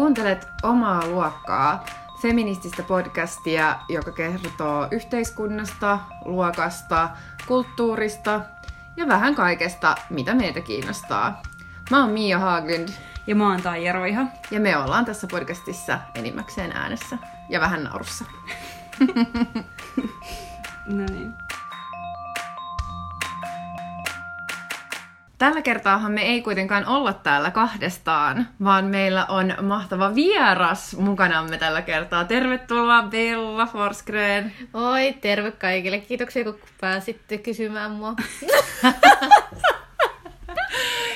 [0.00, 1.84] Kuuntelet omaa luokkaa,
[2.22, 7.10] feminististä podcastia, joka kertoo yhteiskunnasta, luokasta,
[7.46, 8.40] kulttuurista
[8.96, 11.42] ja vähän kaikesta, mitä meitä kiinnostaa.
[11.90, 12.88] Mä oon Mia Haglund.
[13.26, 14.26] Ja mä oon Taija Roiha.
[14.50, 18.24] Ja me ollaan tässä podcastissa enimmäkseen äänessä ja vähän naurussa.
[20.86, 21.34] no niin.
[25.40, 31.82] Tällä kertaahan me ei kuitenkaan olla täällä kahdestaan, vaan meillä on mahtava vieras mukanamme tällä
[31.82, 32.24] kertaa.
[32.24, 34.52] Tervetuloa Bella Forsgren.
[34.74, 35.98] Oi, terve kaikille.
[35.98, 38.14] Kiitoksia, kun pääsitte kysymään mua.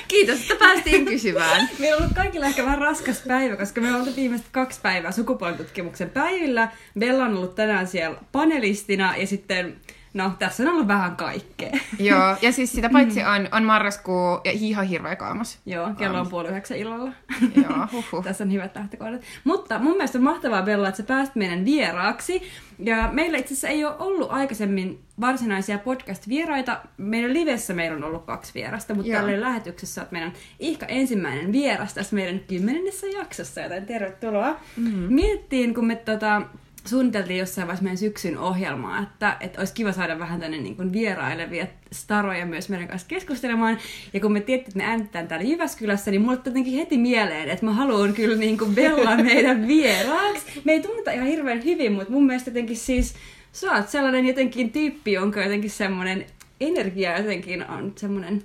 [0.09, 1.69] Kiitos, että päästiin kysymään.
[1.79, 6.11] Meillä on ollut kaikilla ehkä vähän raskas päivä, koska me ollaan viimeiset kaksi päivää sukupuolitutkimuksen
[6.11, 6.69] päivillä.
[6.99, 9.77] Bella on ollut tänään siellä panelistina ja sitten
[10.15, 11.73] No, tässä on ollut vähän kaikkea.
[11.99, 15.59] Joo, ja siis sitä paitsi on, on marraskuu ja ihan hirveä kaamos.
[15.67, 17.13] Joo, kello on puoli yhdeksän illalla.
[17.57, 18.25] Joo, huhhuh.
[18.25, 19.21] tässä on hyvät lähtökohdat.
[19.45, 22.43] Mutta mun mielestä on mahtavaa, Bella, että sä pääsit meidän vieraaksi.
[22.79, 26.81] Ja meillä itse asiassa ei ole ollut aikaisemmin varsinaisia podcast-vieraita.
[26.97, 31.95] Meidän livessä meillä on ollut kaksi vierasta, mutta tällä lähetyksessä on meidän ihka ensimmäinen vieras
[31.95, 34.61] tässä meidän kymmenennessä jaksossa, joten tervetuloa.
[34.77, 35.15] Mm-hmm.
[35.15, 36.43] Miettiin, kun me tota,
[36.87, 40.93] suunniteltiin jossain vaiheessa meidän syksyn ohjelmaa, että, että olisi kiva saada vähän tänne niin kuin
[40.93, 43.79] vierailevia staroja myös meidän kanssa keskustelemaan.
[44.13, 47.67] Ja kun me tiedettiin, että me äänitetään täällä Jyväskylässä, niin mulle jotenkin heti mieleen, että
[47.67, 50.61] mä haluan kyllä niin kuin Bella meidän vieraaksi.
[50.65, 53.15] Me ei tunneta ihan hirveän hyvin, mutta mun mielestä jotenkin siis
[53.53, 56.27] sä oot sellainen jotenkin tyyppi, jonka jotenkin semmoinen
[56.61, 58.43] energia jotenkin on semmoinen,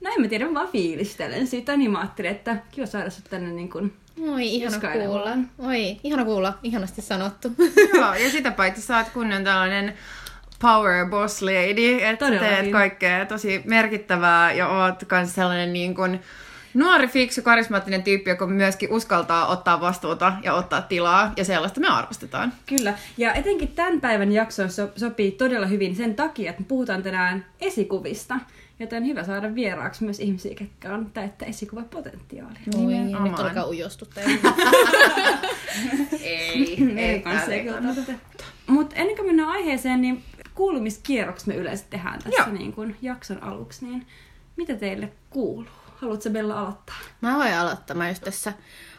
[0.00, 3.70] näin mä tiedän, vaan fiilistelen sitä, niin mä ajattelin, että kiva saada sut tänne niin
[3.70, 3.92] kuin
[4.32, 5.36] Oi, ihana kuulla.
[5.58, 6.58] Oi, ihana kuulla.
[6.62, 7.52] Ihanasti sanottu.
[7.94, 9.94] Joo, ja sitä paitsi sä oot kunnon tällainen
[10.60, 16.20] power boss lady, että teet kaikkea tosi merkittävää ja oot kans sellainen niin kuin
[16.74, 21.88] nuori, fiksu, karismaattinen tyyppi, joka myöskin uskaltaa ottaa vastuuta ja ottaa tilaa, ja sellaista me
[21.88, 22.52] arvostetaan.
[22.66, 27.02] Kyllä, ja etenkin tämän päivän jakso so- sopii todella hyvin sen takia, että me puhutaan
[27.02, 28.34] tänään esikuvista.
[28.80, 32.60] Joten hyvä saada vieraaksi myös ihmisiä, jotka on täyttä esikuvapotentiaalia.
[32.76, 32.94] Oi,
[33.28, 34.24] nyt alkaa ujostuttaa.
[36.22, 37.66] ei, ei, ei
[38.66, 40.24] Mutta ennen kuin mennään aiheeseen, niin
[40.54, 43.84] kuulumiskierroksi me yleensä tehdään tässä niin kun jakson aluksi.
[43.84, 44.06] Niin
[44.56, 45.70] mitä teille kuuluu?
[45.96, 46.96] Haluatko Bella aloittaa?
[47.20, 47.96] Mä voin aloittaa.
[47.96, 48.52] Mä just tässä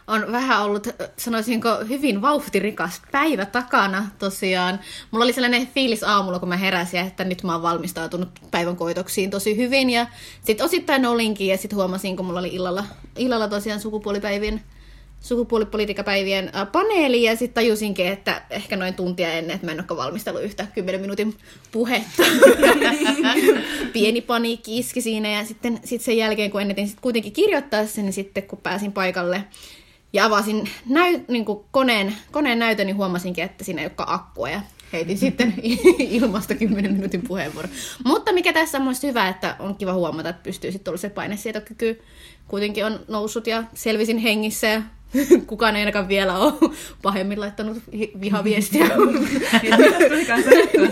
[0.10, 0.88] on vähän ollut,
[1.18, 4.80] sanoisinko, hyvin vauhtirikas päivä takana tosiaan.
[5.12, 9.30] Mulla oli sellainen fiilis aamulla, kun mä heräsin, että nyt mä oon valmistautunut päivän koitoksiin
[9.30, 9.90] tosi hyvin.
[9.90, 10.08] Ja
[10.44, 12.86] sitten osittain olinkin ja sitten huomasin, kun mulla oli illalla,
[13.18, 14.62] illalla tosiaan sukupuolipäivien
[15.22, 20.44] sukupuolipolitiikapäivien paneeli ja sitten tajusinkin, että ehkä noin tuntia ennen, että mä en ole valmistellut
[20.44, 21.36] yhtä 10 minuutin
[21.72, 22.24] puhetta.
[23.94, 28.06] Pieni paniikki iski siinä ja sitten sit sen jälkeen, kun ennetin sit kuitenkin kirjoittaa sen,
[28.06, 29.44] niin sitten kun pääsin paikalle,
[30.14, 34.50] ja avasin näy, niin kuin koneen, koneen näytön, niin huomasinkin, että siinä ei olekaan akkua
[34.50, 34.62] ja
[34.94, 35.54] heitin sitten
[36.00, 37.72] ilmasta 10 minuutin puheenvuoron.
[38.06, 41.10] Mutta mikä tässä on myös hyvä, että on kiva huomata, että pystyy sitten ollut se
[41.10, 42.02] painesietokyky
[42.48, 44.82] kuitenkin on noussut ja selvisin hengissä ja
[45.48, 46.54] kukaan ei ainakaan vielä ole
[47.02, 47.78] pahemmin laittanut
[48.22, 48.86] vihaviestiä.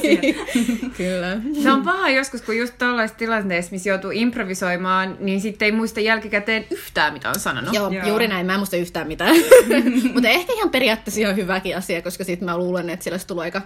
[0.04, 0.36] Niin,
[0.98, 1.38] Kyllä.
[1.64, 6.00] Se on paha joskus, kun just tällaisessa tilanteessa, missä joutuu improvisoimaan, niin sitten ei muista
[6.00, 7.74] jälkikäteen yhtään, mitä on sanonut.
[7.74, 8.08] Joo, Joo.
[8.08, 8.46] juuri näin.
[8.46, 9.36] Mä en muista yhtään mitään.
[10.14, 13.44] Mutta ehkä ihan periaatteessa ihan hyväkin asia, koska sitten mä luulen, että siellä olisi tullut
[13.44, 13.62] aika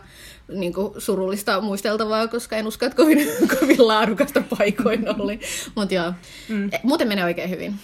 [0.48, 3.28] niin kuin, surullista muisteltavaa, koska en usko, että kovin,
[3.60, 5.40] kovin laadukasta paikoin oli.
[5.76, 6.14] Mutta joo,
[6.50, 6.70] mm.
[6.84, 7.76] muuten menee oikein hyvin.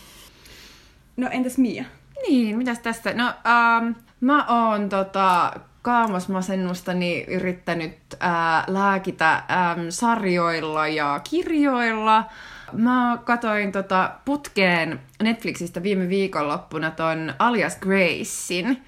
[1.18, 1.86] No entäs Mia?
[2.28, 3.14] Niin, mitäs tästä?
[3.14, 3.92] No, ähm,
[4.22, 12.26] mä oon tota, kaamosmasennustani yrittänyt äh, lääkitä ähm, sarjoilla ja kirjoilla.
[12.74, 18.84] Mä katoin tota putkeen Netflixistä viime viikonloppuna ton Alias Gracein.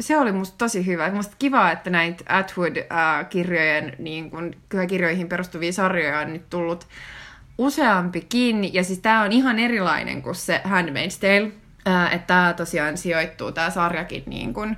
[0.00, 1.10] Se oli musta tosi hyvä.
[1.10, 4.54] Musta kiva, että näitä Atwood-kirjojen, äh, niin kun,
[4.88, 6.86] kirjoihin perustuvia sarjoja on nyt tullut
[7.58, 8.74] useampikin.
[8.74, 11.52] Ja siis tää on ihan erilainen kuin se Handmaid's Tale
[12.12, 14.76] että tämä tosiaan sijoittuu, tämä sarjakin niin kuin,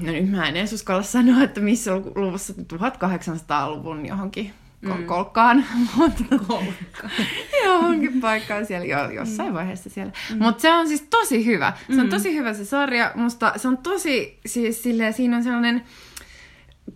[0.00, 5.06] no nyt mä en edes uskalla sanoa, että missä luvussa 1800-luvun johonkin mm.
[5.06, 5.64] kolkkaan.
[5.96, 6.72] kolkkaan.
[7.64, 9.54] johonkin paikkaan siellä, jo, jossain mm.
[9.54, 10.12] vaiheessa siellä.
[10.32, 10.42] Mm.
[10.42, 11.72] Mutta se on siis tosi hyvä.
[11.86, 12.10] Se on mm.
[12.10, 13.12] tosi hyvä se sarja.
[13.14, 15.82] Musta se on tosi, siis silleen, siinä on sellainen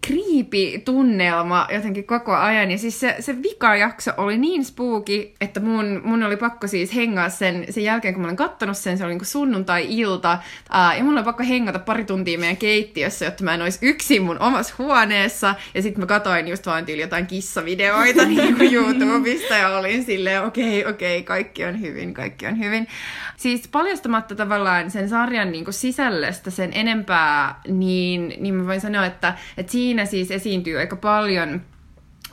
[0.07, 2.71] kriipi-tunnelma jotenkin koko ajan.
[2.71, 7.29] Ja siis se, se vikajakso oli niin spooky, että mun, mun oli pakko siis hengaa
[7.29, 10.39] sen, sen jälkeen, kun mä olin kattonut sen, se oli niin sunnuntai-ilta.
[10.99, 14.39] Ja mun oli pakko hengata pari tuntia meidän keittiössä, jotta mä en olisi yksin mun
[14.39, 15.55] omassa huoneessa.
[15.75, 20.45] Ja sitten mä katoin just vaan tyyli jotain kissavideoita niin kuin YouTubesta ja olin silleen,
[20.45, 22.87] okei, okay, okei, okay, kaikki on hyvin, kaikki on hyvin.
[23.37, 29.35] Siis paljastamatta tavallaan sen sarjan kuin sisällöstä sen enempää, niin, niin mä voin sanoa, että,
[29.57, 31.63] että siinä siis esiintyy aika paljon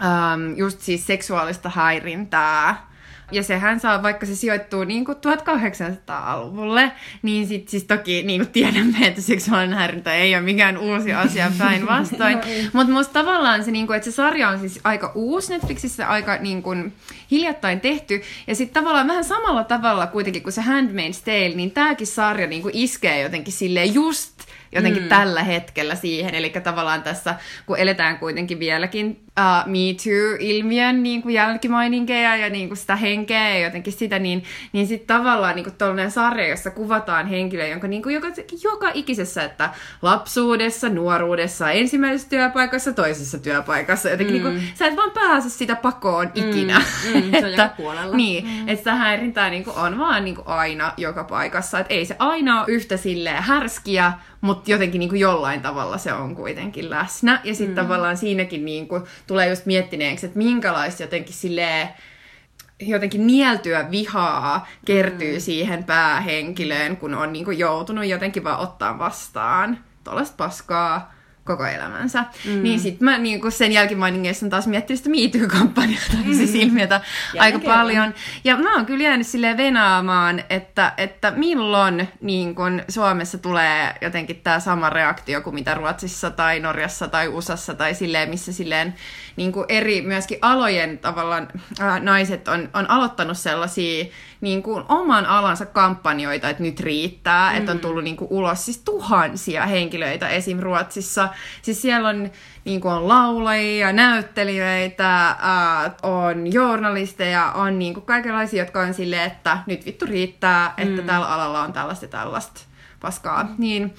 [0.01, 2.87] um, just siis seksuaalista häirintää.
[3.31, 6.91] Ja sehän saa, vaikka se sijoittuu niin kuin 1800-luvulle,
[7.21, 11.51] niin sit siis toki niin kuin tiedämme, että seksuaalinen häirintä ei ole mikään uusi asia
[11.57, 12.37] päinvastoin.
[12.37, 16.07] no Mutta musta tavallaan se, niin kuin, että se sarja on siis aika uusi Netflixissä,
[16.07, 16.93] aika niin kuin,
[17.31, 18.21] hiljattain tehty.
[18.47, 22.61] Ja sitten tavallaan vähän samalla tavalla kuitenkin kuin se Handmaid's Tale, niin tämäkin sarja niin
[22.61, 25.09] kuin iskee jotenkin silleen just jotenkin mm.
[25.09, 26.35] tällä hetkellä siihen.
[26.35, 27.35] Eli tavallaan tässä,
[27.65, 33.49] kun eletään kuitenkin vieläkin uh, Me Too-ilmiön niin kuin jälkimaininkeja ja niin kuin sitä henkeä
[33.49, 34.43] ja jotenkin sitä, niin,
[34.73, 38.27] niin sitten tavallaan niin kuin sarja, jossa kuvataan henkilö, jonka niin kuin joka,
[38.63, 39.69] joka ikisessä, että
[40.01, 44.43] lapsuudessa, nuoruudessa, ensimmäisessä työpaikassa, toisessa työpaikassa, jotenkin mm.
[44.43, 46.49] niin kuin, sä et vaan pääse sitä pakoon mm.
[46.49, 46.79] ikinä.
[46.79, 47.23] Mm.
[47.23, 48.15] Mm, se on joka puolella.
[48.15, 48.59] niin, mm.
[48.59, 51.79] että sitä häirintää niin kuin on vaan niin kuin aina joka paikassa.
[51.79, 56.13] Että ei se aina ole yhtä silleen härskiä, mutta jotenkin niin kuin jollain tavalla se
[56.13, 57.41] on kuitenkin läsnä.
[57.43, 57.81] Ja sitten mm.
[57.81, 61.89] tavallaan siinäkin niin kuin tulee just miettineeksi, että minkälaista jotenkin silleen
[62.79, 65.39] jotenkin nieltyä vihaa kertyy mm.
[65.39, 71.16] siihen päähenkilöön, kun on niin kuin joutunut jotenkin vaan ottaa vastaan tuollaista paskaa
[71.47, 72.25] koko elämänsä.
[72.45, 72.63] Mm.
[72.63, 76.33] Niin sitten mä niin kun sen jälkimainingeissa on taas miettinyt sitä MeToo-kampanjaa tai mm.
[76.33, 77.01] siis ilmiötä
[77.39, 77.77] aika kerran.
[77.77, 78.13] paljon.
[78.43, 84.41] Ja mä oon kyllä jäänyt silleen venaamaan, että, että milloin niin kun Suomessa tulee jotenkin
[84.43, 88.95] tämä sama reaktio kuin mitä Ruotsissa tai Norjassa tai USAssa tai silleen, missä silleen
[89.37, 91.47] niin kuin eri myöskin alojen tavallaan
[91.79, 94.05] ää, naiset on, on aloittanut sellaisia
[94.41, 97.57] niin kuin oman alansa kampanjoita, että nyt riittää, mm.
[97.57, 97.81] että on mm.
[97.81, 100.59] tullut niin kuin ulos siis tuhansia henkilöitä esim.
[100.59, 101.29] Ruotsissa.
[101.61, 102.31] Siis siellä on,
[102.65, 109.31] niin kuin on laulajia, näyttelijöitä, ää, on journalisteja, on niin kuin kaikenlaisia, jotka on silleen,
[109.31, 111.07] että nyt vittu riittää, että mm.
[111.07, 112.61] tällä alalla on tällaista tällaista
[112.99, 113.43] paskaa.
[113.43, 113.55] Mm.
[113.57, 113.93] Niin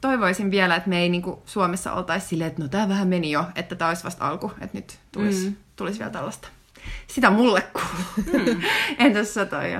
[0.00, 3.30] toivoisin vielä, että me ei niin kuin Suomessa oltaisi silleen, että no tämä vähän meni
[3.30, 5.56] jo, että tämä olisi vasta alku, että nyt tulisi, mm.
[5.76, 6.48] tulisi vielä tällaista
[7.06, 8.44] sitä mulle kuuluu.
[8.46, 8.62] Mm.
[9.06, 9.72] Entäs sä toi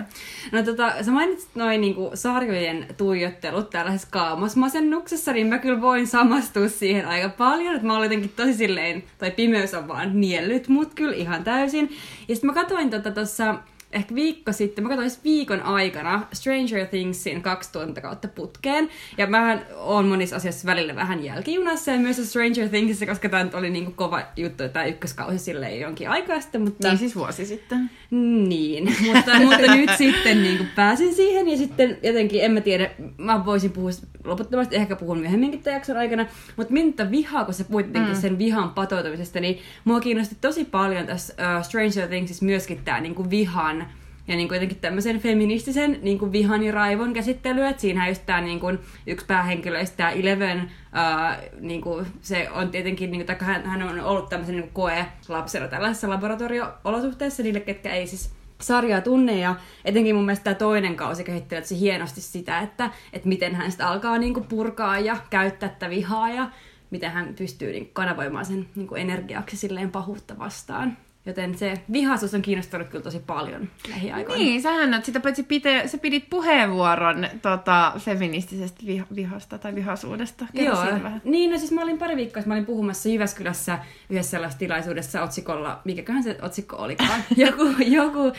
[0.52, 6.68] No tota, sä mainitsit noin niinku sarjojen tuijottelut tällaisessa kaamosmasennuksessa, niin mä kyllä voin samastua
[6.68, 10.94] siihen aika paljon, että mä olin jotenkin tosi silleen, tai pimeys on vaan niellyt mut
[10.94, 11.96] kyllä ihan täysin.
[12.28, 13.54] Ja sitten mä katsoin tota tuossa
[13.94, 17.70] ehkä viikko sitten, mä katsoin viikon aikana Stranger Thingsin kaksi
[18.02, 18.88] kautta putkeen.
[19.18, 23.70] Ja mä oon monissa asiassa välillä vähän jälkijunassa ja myös Stranger Thingsissa, koska tämä oli
[23.70, 26.60] niinku kova juttu, että tämä ykköskausi silleen jonkin aikaa sitten.
[26.60, 26.88] Mutta...
[26.88, 27.90] Niin siis vuosi sitten.
[28.10, 33.44] Niin, mutta, mutta nyt sitten niin pääsin siihen ja sitten jotenkin, en mä tiedä, mä
[33.44, 33.90] voisin puhua
[34.24, 36.26] loputtomasti, ehkä puhun myöhemminkin tämän jakson aikana,
[36.56, 38.14] mutta minkä vihaa, kun sä puhuit mm.
[38.14, 43.30] sen vihan patoutumisesta, niin mua kiinnosti tosi paljon tässä uh, Stranger Thingsissa myöskin tämä niin
[43.30, 43.83] vihan
[44.28, 47.68] ja niin kuin jotenkin tämmöisen feministisen niin kuin vihan ja raivon käsittelyä.
[47.68, 52.70] Että siinähän just tämä niin kuin, yksi päähenkilöistä, tämä Eleven, uh, niin kuin, se on
[52.70, 57.92] tietenkin, niin kuin, hän, hän on ollut tämmöisen niin koe lapsena tällaisessa laboratorio-olosuhteessa niille, ketkä
[57.92, 59.54] ei siis sarjaa tunne ja
[59.84, 63.88] etenkin mun mielestä tämä toinen kausi kehittelee se hienosti sitä, että, että miten hän sitä
[63.88, 66.50] alkaa niin kuin purkaa ja käyttää tätä vihaa ja
[66.90, 70.96] miten hän pystyy niin kanavoimaan sen niin kuin energiaksi silleen pahuutta vastaan.
[71.26, 74.44] Joten se vihaisuus on kiinnostanut kyllä tosi paljon lähiaikoina.
[74.44, 80.46] Niin, sähän oot sitä paitsi pite, sä pidit puheenvuoron tota, feministisestä viha, vihasta tai vihaisuudesta.
[80.56, 81.20] Kerro Joo, vähän.
[81.24, 83.78] niin no siis mä olin pari viikkoa, mä olin puhumassa Jyväskylässä
[84.10, 88.34] yhdessä sellaisessa tilaisuudessa otsikolla, mikäköhän se otsikko olikaan, joku, joku uh,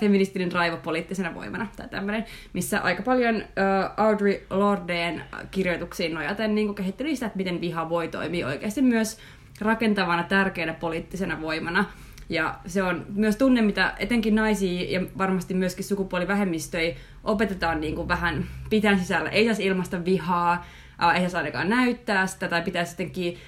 [0.00, 6.74] feministinen raivo poliittisena voimana tai tämmöinen, missä aika paljon uh, Audrey Lordeen kirjoituksiin nojaten niin
[6.74, 9.18] kehitteli sitä, että miten viha voi toimia oikeasti myös
[9.60, 11.84] rakentavana, tärkeänä poliittisena voimana
[12.28, 18.08] ja se on myös tunne, mitä etenkin naisia ja varmasti myöskin sukupuolivähemmistöjä opetetaan niin kuin
[18.08, 19.30] vähän pitän sisällä.
[19.30, 20.66] Ei saisi ilmasta vihaa,
[21.14, 23.38] ei saisi ainakaan näyttää sitä tai pitäisi jotenkin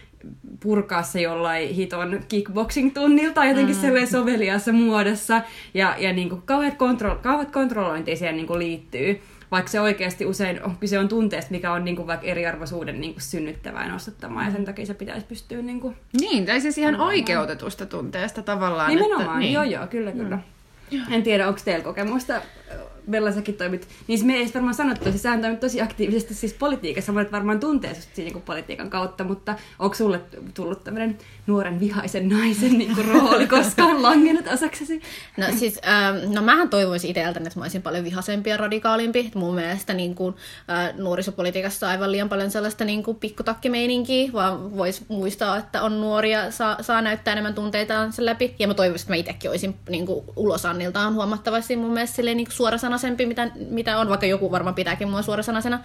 [0.62, 4.06] purkaa se jollain hiton kickboxing-tunnilta tai jotenkin mm.
[4.06, 5.42] soveliassa muodossa.
[5.74, 9.20] Ja, ja niin kuin kauheat, kontro- kauheat kontrollointia siihen niin kuin liittyy
[9.50, 13.12] vaikka se oikeasti usein on, kyse on tunteesta, mikä on niin kuin vaikka eriarvoisuuden niin
[13.12, 14.50] kuin synnyttävää ja nostattamaan, mm.
[14.50, 15.62] ja sen takia se pitäisi pystyä...
[15.62, 18.90] Niin, kuin, niin tai siis ihan oikeutetusta tunteesta tavallaan.
[18.90, 19.52] Nimenomaan, että, niin.
[19.52, 20.38] joo joo, kyllä kyllä.
[20.90, 21.12] Mm.
[21.12, 22.34] En tiedä, onko teillä kokemusta
[23.10, 27.12] Bella säkin toimit, niin me ei varmaan sanottu, siis sähän toimit tosi aktiivisesti siis politiikassa,
[27.12, 30.20] monet varmaan tuntee sut niin politiikan kautta, mutta onko sulle
[30.54, 35.02] tullut tämmöinen nuoren vihaisen naisen niin kuin, rooli koskaan langennut osaksesi?
[35.36, 39.30] No siis, ähm, no mähän toivoisin itseltäni, että mä olisin paljon vihaisempi ja radikaalimpi.
[39.34, 40.34] Mun mielestä niin kuin,
[40.70, 46.00] äh, nuorisopolitiikassa on aivan liian paljon sellaista niin kuin, pikkutakkimeininkiä, vaan voisi muistaa, että on
[46.00, 48.54] nuoria, saa, saa näyttää enemmän tunteitaan sen läpi.
[48.58, 52.46] Ja mä toivoisin, että mä itsekin olisin niin kuin, ulosanniltaan huomattavasti mun mielestä silleen, niin
[52.46, 52.56] kuin,
[52.98, 55.80] suorasanaisempi, mitä, mitä on, vaikka joku varmaan pitääkin mua suorasanaisena.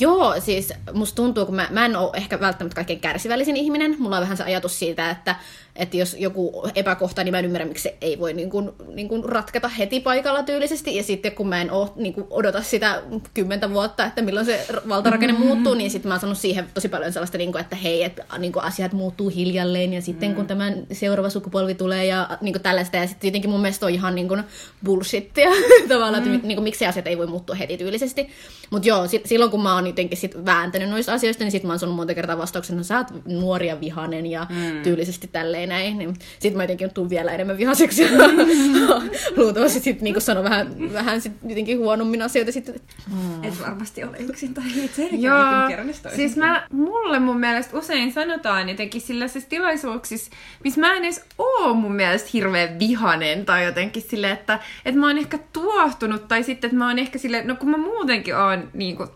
[0.00, 3.96] Joo, siis musta tuntuu, kun mä, mä en ole ehkä välttämättä kaikkein kärsivällisin ihminen.
[3.98, 5.36] Mulla on vähän se ajatus siitä, että,
[5.76, 9.08] että jos joku epäkohta, niin mä en ymmärrä, miksi se ei voi niin kuin, niin
[9.08, 10.96] kuin ratketa heti paikalla tyylisesti.
[10.96, 13.02] Ja sitten kun mä en ole, niin kuin odota sitä
[13.34, 15.46] kymmentä vuotta, että milloin se valtarakenne mm-hmm.
[15.46, 18.24] muuttuu, niin sitten mä oon sanonut siihen tosi paljon sellaista, niin kuin, että hei, että
[18.38, 19.92] niin kuin asiat muuttuu hiljalleen.
[19.92, 20.34] Ja sitten mm.
[20.34, 22.96] kun tämä seuraava sukupolvi tulee ja niin kuin tällaista.
[22.96, 24.42] Ja sitten tietenkin mun mielestä on ihan niin kuin
[24.84, 25.50] bullshittia
[25.88, 26.34] tavallaan, mm.
[26.34, 28.28] että niin kuin, miksi asiat ei voi muuttua heti tyylisesti.
[28.70, 31.78] Mutta joo, silloin kun mä oon jotenkin sit vääntänyt noista asioista, niin sitten mä oon
[31.78, 34.82] sanonut monta kertaa vastauksena, että sä oot nuoria vihanen ja mm.
[34.82, 35.98] tyylisesti tälleen näin.
[35.98, 38.08] Niin sitten mä jotenkin tuun vielä enemmän vihaseksi ja
[39.36, 42.74] luultavasti sitten niinku sano vähän, vähän sit jotenkin huonommin asioita sitten.
[43.14, 43.44] Mm.
[43.44, 45.36] Et varmasti ole yksin tai itse Joo,
[46.16, 50.30] siis mä, mulle mun mielestä usein sanotaan jotenkin sellaisissa tilaisuuksissa,
[50.64, 55.06] missä mä en edes oo mun mielestä hirveän vihanen tai jotenkin sille, että, että mä
[55.06, 58.70] oon ehkä tuohtunut tai sitten, että mä oon ehkä sille, no kun mä muutenkin oon
[58.74, 59.06] niinku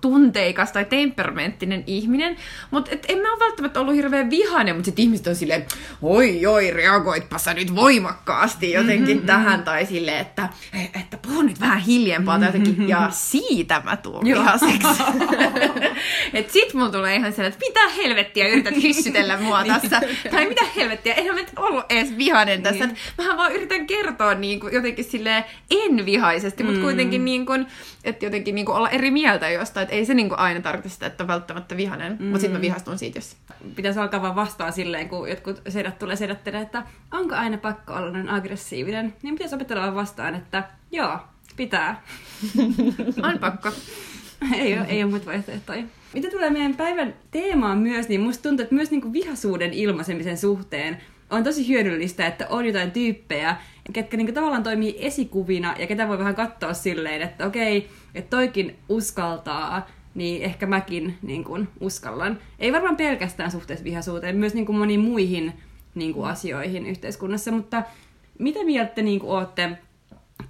[0.58, 2.36] tunteikas tai temperamenttinen ihminen,
[2.70, 5.66] mutta et en mä ole välttämättä ollut hirveän vihainen, mutta sitten ihmiset on silleen,
[6.02, 9.26] oi oi, reagoitpa sä nyt voimakkaasti jotenkin mm-hmm.
[9.26, 10.48] tähän, tai silleen, että,
[11.00, 15.02] että puhu nyt vähän hiljempaa, tai jotenkin, ja siitä mä tuun vihaseksi.
[16.34, 19.74] et sit mun tulee ihan sellainen, että mitä helvettiä yrität hyssytellä mua niin.
[19.74, 20.00] tässä,
[20.30, 22.96] tai mitä helvettiä, eihän mä ollut edes vihainen tässä, niin.
[23.18, 26.84] mähän vaan yritän kertoa niin kuin, jotenkin silleen envihaisesti, mutta mm.
[26.84, 27.66] kuitenkin niin kuin,
[28.10, 30.88] että jotenkin niin kuin olla eri mieltä jostain, että ei se niin kuin aina tarkoita
[30.88, 32.24] sitä, että on välttämättä vihainen, mm.
[32.24, 33.36] mutta sitten mä vihastun siitä, jos...
[33.76, 38.10] Pitäisi alkaa vaan vastaan silleen, kun jotkut sedät tulee sedattelemaan, että onko aina pakko olla
[38.10, 41.18] noin aggressiivinen, niin pitäisi opetella vaan vastaan, että joo,
[41.56, 42.02] pitää.
[43.32, 43.70] on pakko.
[44.54, 45.82] ei, ole, ei ole muita vaihtoehtoja.
[46.14, 50.38] Mitä tulee meidän päivän teemaan myös, niin musta tuntuu, että myös niin kuin vihaisuuden ilmaisemisen
[50.38, 50.98] suhteen
[51.30, 53.56] on tosi hyödyllistä, että on jotain tyyppejä,
[53.92, 58.76] ketkä niin tavallaan toimii esikuvina ja ketä voi vähän katsoa silleen, että okei, että toikin
[58.88, 62.38] uskaltaa, niin ehkä mäkin niin kuin, uskallan.
[62.58, 65.52] Ei varmaan pelkästään suhteessa vihaisuuteen, myös niin moniin muihin
[65.94, 67.82] niin kuin, asioihin yhteiskunnassa, mutta
[68.38, 69.78] mitä mieltä te niin ootte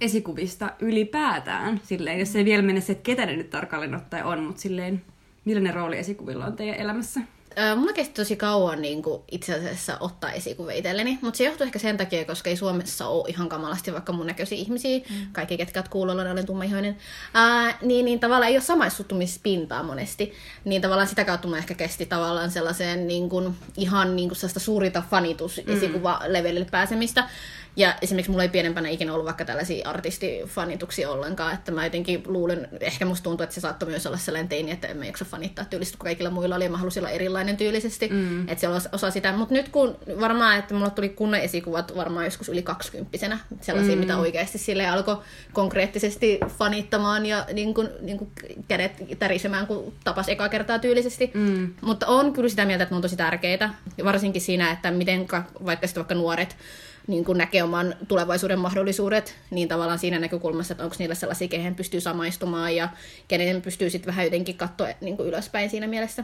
[0.01, 1.81] esikuvista ylipäätään?
[1.83, 5.01] Silleen, jos ei vielä mene se, että ketä ne nyt tarkalleen ottaen on, mutta silleen,
[5.45, 7.21] millainen rooli esikuvilla on teidän elämässä?
[7.75, 11.79] Mulla kesti tosi kauan niin kuin, itse asiassa ottaa esikuvia itselleni, mutta se johtuu ehkä
[11.79, 15.15] sen takia, koska ei Suomessa ole ihan kamalasti vaikka mun näköisiä ihmisiä, mm.
[15.31, 16.97] kaikki ketkä kuulolla, olen tummaihoinen,
[17.33, 20.33] Ää, niin, niin tavallaan ei ole samaissutumispintaa monesti,
[20.65, 24.59] niin tavallaan sitä kautta mulla ehkä kesti tavallaan sellaiseen niin kuin, ihan niin kuin sellaista
[24.59, 27.29] suurita fanitus esikuva-levelille pääsemistä,
[27.79, 32.67] ja esimerkiksi mulla ei pienempänä ikinä ollut vaikka tällaisia artistifanituksia ollenkaan, että mä jotenkin luulen,
[32.79, 35.65] ehkä musta tuntuu, että se saattoi myös olla sellainen teini, että en mä jaksa fanittaa
[35.65, 38.41] tyylistä, kun kaikilla muilla oli, ja mä halusin olla erilainen tyylisesti, mm.
[38.41, 39.33] että se on osa sitä.
[39.33, 43.99] Mutta nyt kun varmaan, että mulla tuli kunnon esikuvat varmaan joskus yli kaksikymppisenä, sellaisia, mm.
[43.99, 45.17] mitä oikeasti sille alkoi
[45.53, 48.31] konkreettisesti fanittamaan ja niin kuin, niin kuin
[48.67, 51.31] kädet tärisemään, kun tapas ekaa kertaa tyylisesti.
[51.33, 51.73] Mm.
[51.81, 53.69] Mutta on kyllä sitä mieltä, että ne on tosi tärkeitä,
[54.03, 55.27] varsinkin siinä, että miten
[55.65, 56.55] vaikka sitten vaikka nuoret
[57.09, 61.75] niin kuin näkee oman tulevaisuuden mahdollisuudet, niin tavallaan siinä näkökulmassa, että onko niillä sellaisia, kehen
[61.75, 62.89] pystyy samaistumaan ja
[63.27, 66.23] kenen pystyy sitten vähän jotenkin katsoa niin kuin ylöspäin siinä mielessä.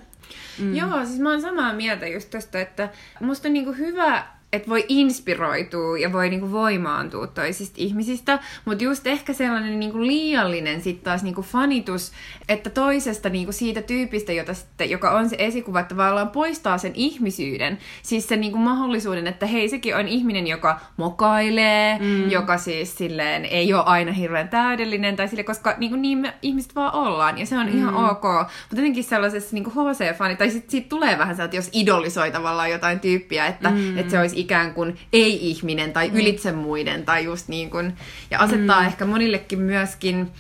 [0.60, 0.76] Mm.
[0.76, 2.90] Joo, siis mä oon samaa mieltä just tosta, että
[3.20, 8.84] musta on niin kuin hyvä että voi inspiroitua ja voi niinku voimaantua toisista ihmisistä, mutta
[8.84, 12.12] just ehkä sellainen niinku liiallinen sitten taas niinku fanitus,
[12.50, 16.92] että toisesta niinku siitä tyypistä, jota sitten, joka on se esikuva, että tavallaan poistaa sen
[16.96, 22.30] ihmisyyden, siis sen niinku mahdollisuuden, että hei, sekin on ihminen, joka mokailee, mm.
[22.30, 26.76] joka siis silleen ei ole aina hirveän täydellinen, tai sille, koska niinku niin me ihmiset
[26.76, 27.78] vaan ollaan, ja se on mm.
[27.78, 31.70] ihan ok, mutta jotenkin sellaisessa niinku HC-fani, tai sitten siitä tulee vähän sellainen, että jos
[31.74, 33.98] idolisoi tavallaan jotain tyyppiä, että, mm.
[33.98, 36.16] että se olisi ikään kuin ei-ihminen tai mm.
[36.16, 37.94] ylitse muiden tai just niin kuin,
[38.32, 38.88] ja asettaa mm.
[38.88, 40.32] ehkä monillekin myöskin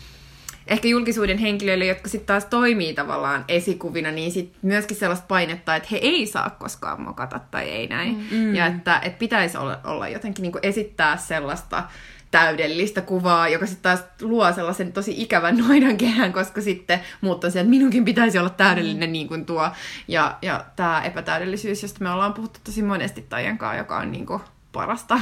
[0.67, 5.89] ehkä julkisuuden henkilöille, jotka sitten taas toimii tavallaan esikuvina, niin sitten myöskin sellaista painetta, että
[5.91, 8.27] he ei saa koskaan mokata tai ei näin.
[8.31, 8.55] Mm.
[8.55, 11.83] Ja että, että pitäisi olla, olla jotenkin niin kuin esittää sellaista
[12.35, 17.51] täydellistä kuvaa, joka sitten taas luo sellaisen tosi ikävän noidan kehän, koska sitten muut on
[17.51, 19.13] se, että minunkin pitäisi olla täydellinen mm.
[19.13, 19.69] niin kuin tuo.
[20.07, 24.41] Ja, ja tämä epätäydellisyys, josta me ollaan puhuttu tosi monesti Taijankaan, joka on niin kuin
[24.71, 25.19] parasta.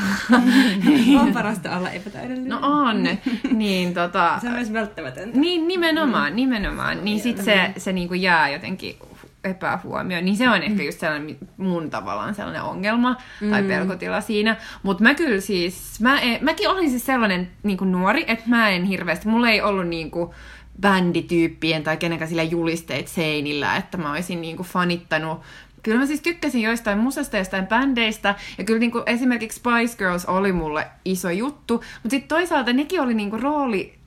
[1.21, 2.49] On parasta olla epätäydellinen.
[2.49, 3.03] no on.
[3.51, 4.37] niin tota...
[4.41, 5.39] Se on myös välttämätöntä.
[5.39, 7.05] Niin, nimenomaan, nimenomaan.
[7.05, 8.97] Niin sit se, se niinku jää jotenkin
[9.43, 13.15] epähuomioon, niin se on ehkä just sellainen mun tavallaan sellainen ongelma
[13.51, 13.67] tai Mm.
[13.67, 14.55] pelkotila siinä.
[14.83, 18.69] Mutta mä kyllä siis, mä en, mäkin olin siis sellainen niin kuin nuori, että mä
[18.69, 20.29] en hirveästi, mulla ei ollut niin kuin
[20.81, 25.41] bändityyppien tai kenenkään sillä julisteet seinillä, että mä olisin niin kuin fanittanut
[25.83, 30.51] Kyllä mä siis tykkäsin joistain musasta, jostain bändeistä, ja kyllä niinku esimerkiksi Spice Girls oli
[30.51, 33.37] mulle iso juttu, mutta sitten toisaalta nekin oli niinku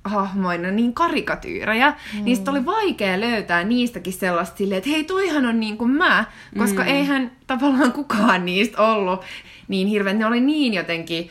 [0.07, 2.25] roolihahmoina niin karikatyyrejä, mm.
[2.25, 6.25] niin sit oli vaikea löytää niistäkin sellaista silleen, että hei toihan on niin kuin mä,
[6.59, 6.89] koska mm.
[6.89, 9.21] eihän tavallaan kukaan niistä ollut
[9.69, 11.31] niin hirveän, ne oli niin jotenkin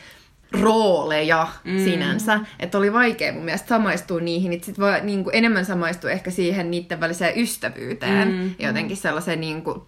[0.60, 1.84] rooleja mm.
[1.84, 6.10] sinänsä, että oli vaikea mun mielestä samaistua niihin, että sit voi niin kuin enemmän samaistua
[6.10, 8.54] ehkä siihen niiden väliseen ystävyyteen, mm.
[8.58, 9.80] jotenkin sellaiseen niin kuin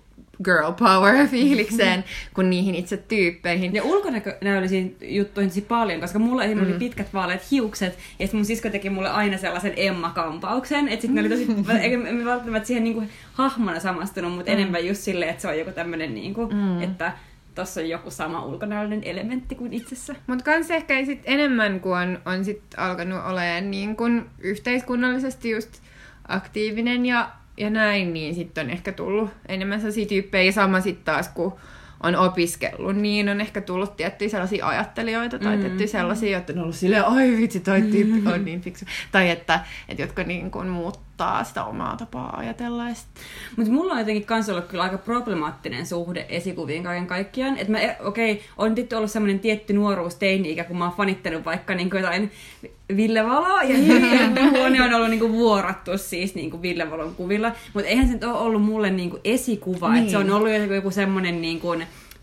[0.45, 2.05] girl power fiilikseen,
[2.35, 3.75] kuin niihin itse tyyppeihin.
[3.75, 6.63] Ja ulkonäöllisiin juttuihin tosi paljon, koska mulla mm.
[6.63, 11.21] oli pitkät vaaleat hiukset, ja mun sisko teki mulle aina sellaisen Emma-kampauksen, että sit ne
[11.21, 11.47] oli tosi,
[11.81, 13.03] eikä me välttämättä siihen niinku
[13.33, 14.59] hahmona samastunut, mutta mm.
[14.59, 16.83] enemmän just silleen, että se on joku tämmönen niinku, mm.
[16.83, 17.13] että
[17.55, 20.15] tossa on joku sama ulkonäöllinen elementti kuin itsessä.
[20.27, 25.83] Mutta kans ehkä sit enemmän, kun on, on sit alkanut olemaan niin kun yhteiskunnallisesti just
[26.29, 30.53] aktiivinen ja, ja näin, niin sitten on ehkä tullut enemmän sellaisia tyyppejä.
[30.53, 31.57] Sama sitten taas, kun
[32.03, 35.63] on opiskellut, niin on ehkä tullut tiettyjä sellaisia ajattelijoita tai mm.
[35.63, 38.85] tiettyjä sellaisia, että on ollut silleen, ai vitsi, toi tyyppi on niin fiksu.
[39.13, 40.69] Tai että, että jotka niin kuin
[41.19, 42.85] muuttaa sitä omaa tapaa ajatella.
[43.57, 47.59] Mutta mulla on jotenkin kans ollut kyllä aika problemaattinen suhde esikuviin kaiken kaikkiaan.
[47.59, 51.45] Että mä, okei, okay, on tietty ollut semmoinen tietty nuoruus teini-ikä, kun mä oon fanittanut
[51.45, 52.31] vaikka niin jotain
[52.97, 53.77] Ville Valoa ja
[54.51, 57.53] huone on ollut niinku vuorattu siis niinku Ville Valon kuvilla.
[57.75, 59.93] Mutta eihän se nyt ole ollut mulle niinku esikuva.
[59.93, 60.05] Niin.
[60.05, 61.75] Et se on ollut joku, joku semmoinen niinku,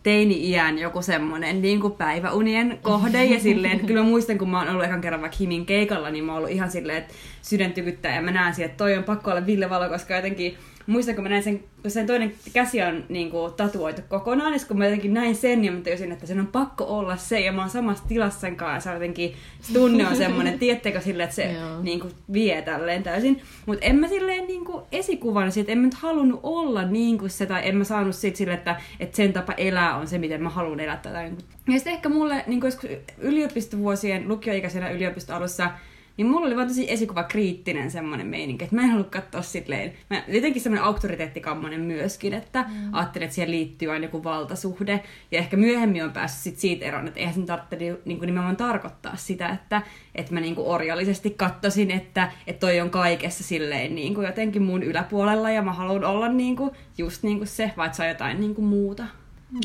[0.06, 3.26] teini-iän joku semmoinen niin kuin päiväunien kohde.
[3.26, 6.24] Ja silleen, kyllä mä muistan, kun mä oon ollut ekan kerran vaikka Himin keikalla, niin
[6.24, 9.04] mä oon ollut ihan silleen, että sydän tykyttää ja mä näen siihen, että toi on
[9.04, 13.04] pakko olla Ville Valo, koska jotenkin muistan, kun mä näin sen, sen toinen käsi on
[13.10, 16.40] niin kuin, tatuoitu kokonaan, niin kun mä jotenkin näin sen, niin mä tajusin, että sen
[16.40, 20.16] on pakko olla se, ja mä oon samassa tilassa sen kanssa, jotenkin, se tunne on
[20.16, 23.42] semmoinen, tiettekö silleen, että se niin kuin, vie tälleen täysin.
[23.66, 27.30] Mutta en mä silleen niin kuin, esikuvana siitä, en mä nyt halunnut olla niin kuin
[27.30, 30.44] se, tai en mä saanut siitä silleen, että, että sen tapa elää on se, miten
[30.44, 30.98] mä haluan elää.
[30.98, 31.32] Tai,
[31.68, 32.74] ja sitten ehkä mulle niin kuin,
[33.18, 35.72] yliopistovuosien, lukioikäisenä yliopistoalussa,
[36.18, 39.94] niin mulla oli vaan tosi esikuva kriittinen semmoinen meininki, että mä en halua katsoa silleen,
[40.10, 42.94] mä, jotenkin semmoinen auktoriteettikammonen myöskin, että mm.
[42.94, 47.08] ajattelin, että siihen liittyy aina joku valtasuhde, ja ehkä myöhemmin on päässyt sit siitä eroon,
[47.08, 49.82] että eihän sen tarvitse niin kuin nimenomaan tarkoittaa sitä, että,
[50.16, 54.62] että mä niin kuin orjallisesti kattosin, että, että toi on kaikessa silleen niin kuin jotenkin
[54.62, 58.04] mun yläpuolella, ja mä haluan olla niin kuin, just niin kuin se, vai että se
[58.04, 59.04] on jotain niin kuin muuta.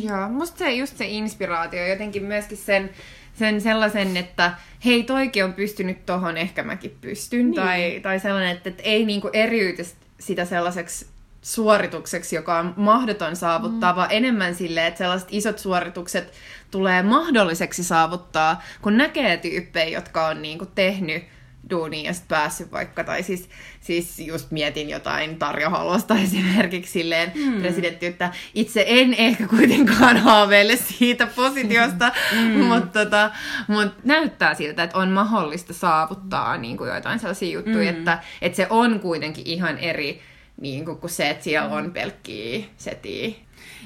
[0.03, 2.91] Joo, musta se just se inspiraatio, jotenkin myöskin sen,
[3.41, 4.53] sen sellaisen, että
[4.85, 7.41] hei toikin on pystynyt tohon, ehkä mäkin pystyn.
[7.41, 7.55] Niin.
[7.55, 9.83] Tai, tai sellainen, että, että ei niinku eriytä
[10.21, 11.07] sitä sellaiseksi
[11.43, 13.97] suoritukseksi, joka on mahdoton saavuttaa, mm.
[13.97, 16.33] vaan enemmän silleen, että sellaiset isot suoritukset
[16.71, 21.23] tulee mahdolliseksi saavuttaa, kun näkee tyyppejä, jotka on niinku tehnyt
[21.71, 23.49] duuniin ja sitten päässyt vaikka, tai siis,
[23.81, 27.61] siis just mietin jotain Tarjo Halosta esimerkiksi silleen mm.
[27.61, 32.65] presidentti, että itse en ehkä kuitenkaan haaveile siitä positiosta, mm.
[32.65, 33.31] mutta tota,
[33.69, 37.99] mut näyttää siltä, että on mahdollista saavuttaa niin kuin joitain sellaisia juttuja, mm.
[37.99, 40.21] että, että se on kuitenkin ihan eri
[40.61, 43.31] niin kuin, kuin se, että siellä on pelkkiä setiä.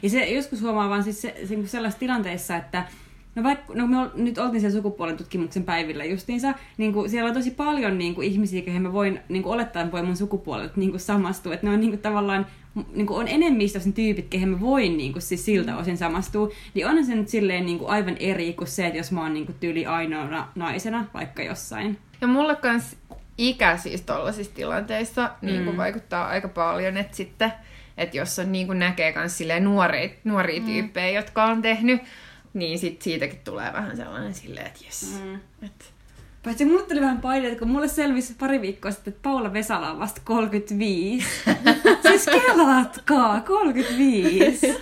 [0.03, 2.85] Ja se joskus huomaa vaan siis se, se, sellaisissa tilanteissa, että
[3.35, 7.29] No vaikka, no me ol, nyt oltiin sen sukupuolen tutkimuksen päivillä justiinsa, niin kuin siellä
[7.29, 10.73] on tosi paljon niin kuin ihmisiä, joihin mä voin niin kuin olettaen voi mun sukupuolelta
[10.77, 11.55] niin kuin samastua.
[11.55, 12.47] Että ne on niin kuin, tavallaan,
[12.95, 16.49] niin kuin on enemmistö sen tyypit, kehen mä voin niin kuin, siis siltä osin samastua.
[16.75, 19.35] Niin onhan se nyt silleen niin kuin aivan eri kuin se, että jos mä oon
[19.35, 21.99] niin kuin, tyyli ainoana naisena vaikka jossain.
[22.21, 22.97] Ja mulle kans
[23.39, 25.79] ikä siis tollaisissa tilanteissa niin kuin mm.
[25.79, 27.53] vaikuttaa aika paljon, että sitten,
[27.99, 30.67] että jos on niin kuin näkee kans silleen nuoria, nuoria mm.
[30.67, 32.01] tyyppejä, jotka on tehnyt
[32.55, 35.21] niin sit siitäkin tulee vähän sellainen silleen, että jes.
[35.25, 35.35] Mm.
[35.35, 35.95] Et...
[36.45, 39.99] Paitsi mulle tuli vähän paineita, kun mulle selvisi pari viikkoa sitten, että Paula Vesala on
[39.99, 41.27] vasta 35.
[42.09, 44.75] siis kelatkaa, 35.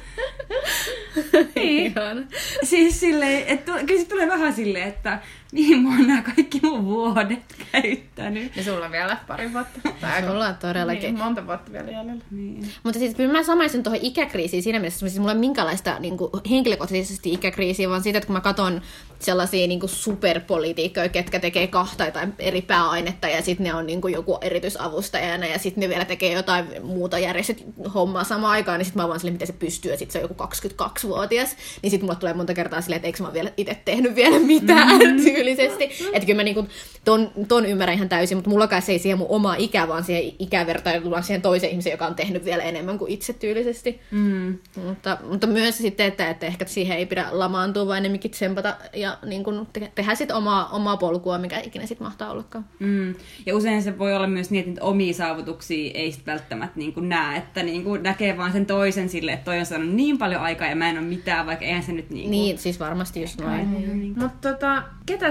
[1.55, 1.95] niin.
[2.65, 5.19] Siis silleen, että kyllä se tulee vähän silleen, että
[5.53, 7.39] mihin mä oon nämä kaikki mun vuodet
[7.73, 8.57] käyttänyt.
[8.57, 9.81] Ja sulla on vielä pari vuotta.
[10.01, 11.03] Tai mulla on todellakin.
[11.03, 12.23] Niin, monta vuotta vielä jäljellä.
[12.31, 12.69] Niin.
[12.83, 15.99] Mutta siis kyllä mä samaistun tuohon ikäkriisiin siinä mielessä, että siis mulla ei ole minkälaista
[15.99, 18.81] niin kuin, henkilökohtaisesti ikäkriisiä, vaan siitä, että kun mä katson
[19.19, 24.01] sellaisia niin kuin superpolitiikkoja, ketkä tekee kahta tai eri pääainetta ja sitten ne on niin
[24.01, 28.87] kuin joku erityisavustajana ja sitten ne vielä tekee jotain muuta järjestöt hommaa samaan aikaan, niin
[28.87, 32.07] sitten mä vaan silleen, miten se pystyy, ja sitten se on joku 22-vuotias, niin sitten
[32.07, 35.23] mulle tulee monta kertaa silleen, että eikö mä vielä itse tehnyt vielä mitään mm.
[35.45, 35.85] tyylisesti.
[36.13, 36.69] Että kyllä mä niin kuin,
[37.05, 40.33] ton, ton ymmärrän ihan täysin, mutta mulla se ei siihen mun oma ikä, vaan siihen
[40.39, 44.01] ikävertailuun siihen toiseen ihmiseen, joka on tehnyt vielä enemmän kuin itse tyylisesti.
[44.11, 44.59] Mm.
[44.87, 49.19] Mutta, mutta myös sitten, että, että ehkä siihen ei pidä lamaantua, vaan enemmänkin tsempata ja
[49.27, 52.65] niin kuin te- tehdä sitten omaa, omaa polkua, mikä ikinä sitten mahtaa ollakaan.
[52.79, 53.15] Mm.
[53.47, 57.09] Ja usein se voi olla myös niin, että omia saavutuksia ei sitten välttämättä niin kuin
[57.09, 60.41] näe, että niin kuin näkee vaan sen toisen sille, että toi on saanut niin paljon
[60.41, 62.31] aikaa ja mä en ole mitään, vaikka eihän se nyt niin kuin...
[62.31, 63.69] Niin, siis varmasti just noin.
[63.69, 64.23] Mm.
[64.23, 64.83] Mutta tota,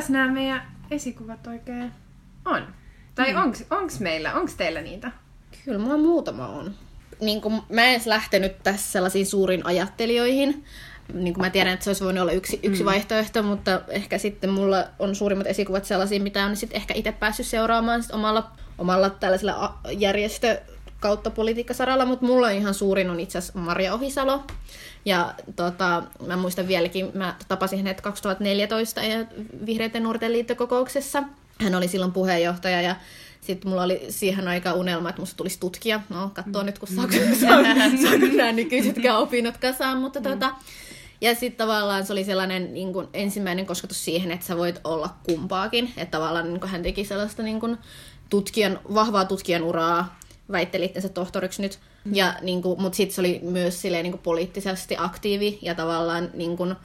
[0.01, 0.61] ketäs nämä meidän
[0.91, 1.91] esikuvat oikein
[2.45, 2.67] on?
[3.15, 3.41] Tai mm.
[3.41, 5.11] onks, onks meillä, onks teillä niitä?
[5.65, 6.73] Kyllä mulla muutama on.
[7.19, 10.65] Niin kuin, mä en edes lähtenyt tässä sellaisiin suuriin ajattelijoihin.
[11.13, 12.85] Niin kuin mä tiedän, että se olisi voinut olla yksi, yksi mm.
[12.85, 17.45] vaihtoehto, mutta ehkä sitten mulla on suurimmat esikuvat sellaisia, mitä on sitten ehkä itse päässyt
[17.45, 20.61] seuraamaan sit omalla, omalla tällaisella järjestö
[20.99, 24.43] kautta politiikkasaralla, mutta mulla on ihan suurin on itse asiassa Maria Ohisalo.
[25.05, 29.01] Ja tota, mä muistan vieläkin, mä tapasin hänet 2014
[29.65, 31.23] Vihreiden nuorten liittokokouksessa.
[31.61, 32.95] Hän oli silloin puheenjohtaja ja
[33.41, 36.01] sitten mulla oli siihen aika unelma, että musta tulisi tutkija.
[36.09, 36.65] No, katsoa mm.
[36.65, 37.63] nyt, kun saako, saako,
[38.01, 39.97] saako nämä nykyisetkään opinnot kasaan.
[39.97, 40.23] Mutta mm.
[40.23, 40.51] tota,
[41.21, 45.09] ja sitten tavallaan se oli sellainen niin kun, ensimmäinen kosketus siihen, että sä voit olla
[45.23, 45.93] kumpaakin.
[45.97, 47.77] Että tavallaan niin hän teki sellaista niin kun,
[48.29, 50.19] tutkijan, vahvaa tutkijan uraa,
[50.51, 51.79] väitteli itsensä tohtoriksi nyt.
[52.03, 52.15] Mm.
[52.15, 56.29] Ja, niin kun, mutta sitten se oli myös silleen, niin kun, poliittisesti aktiivi ja tavallaan
[56.33, 56.75] niin kun,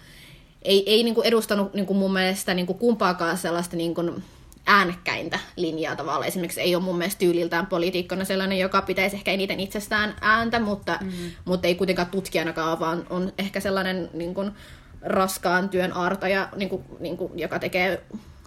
[0.62, 4.22] ei, ei niin kun, edustanut niin kun, mun mielestä niin kun, kumpaakaan sellaista niin kun,
[4.66, 6.28] äänekkäintä linjaa tavallaan.
[6.28, 10.98] Esimerkiksi ei ole mun mielestä tyyliltään poliitikkona sellainen, joka pitäisi ehkä eniten itsestään ääntä, mutta,
[11.00, 11.30] mm-hmm.
[11.44, 14.50] mutta ei kuitenkaan tutkijanakaan, vaan on ehkä sellainen niin kuin,
[15.02, 18.02] raskaan työn artaja, niin kuin, niin kuin, joka tekee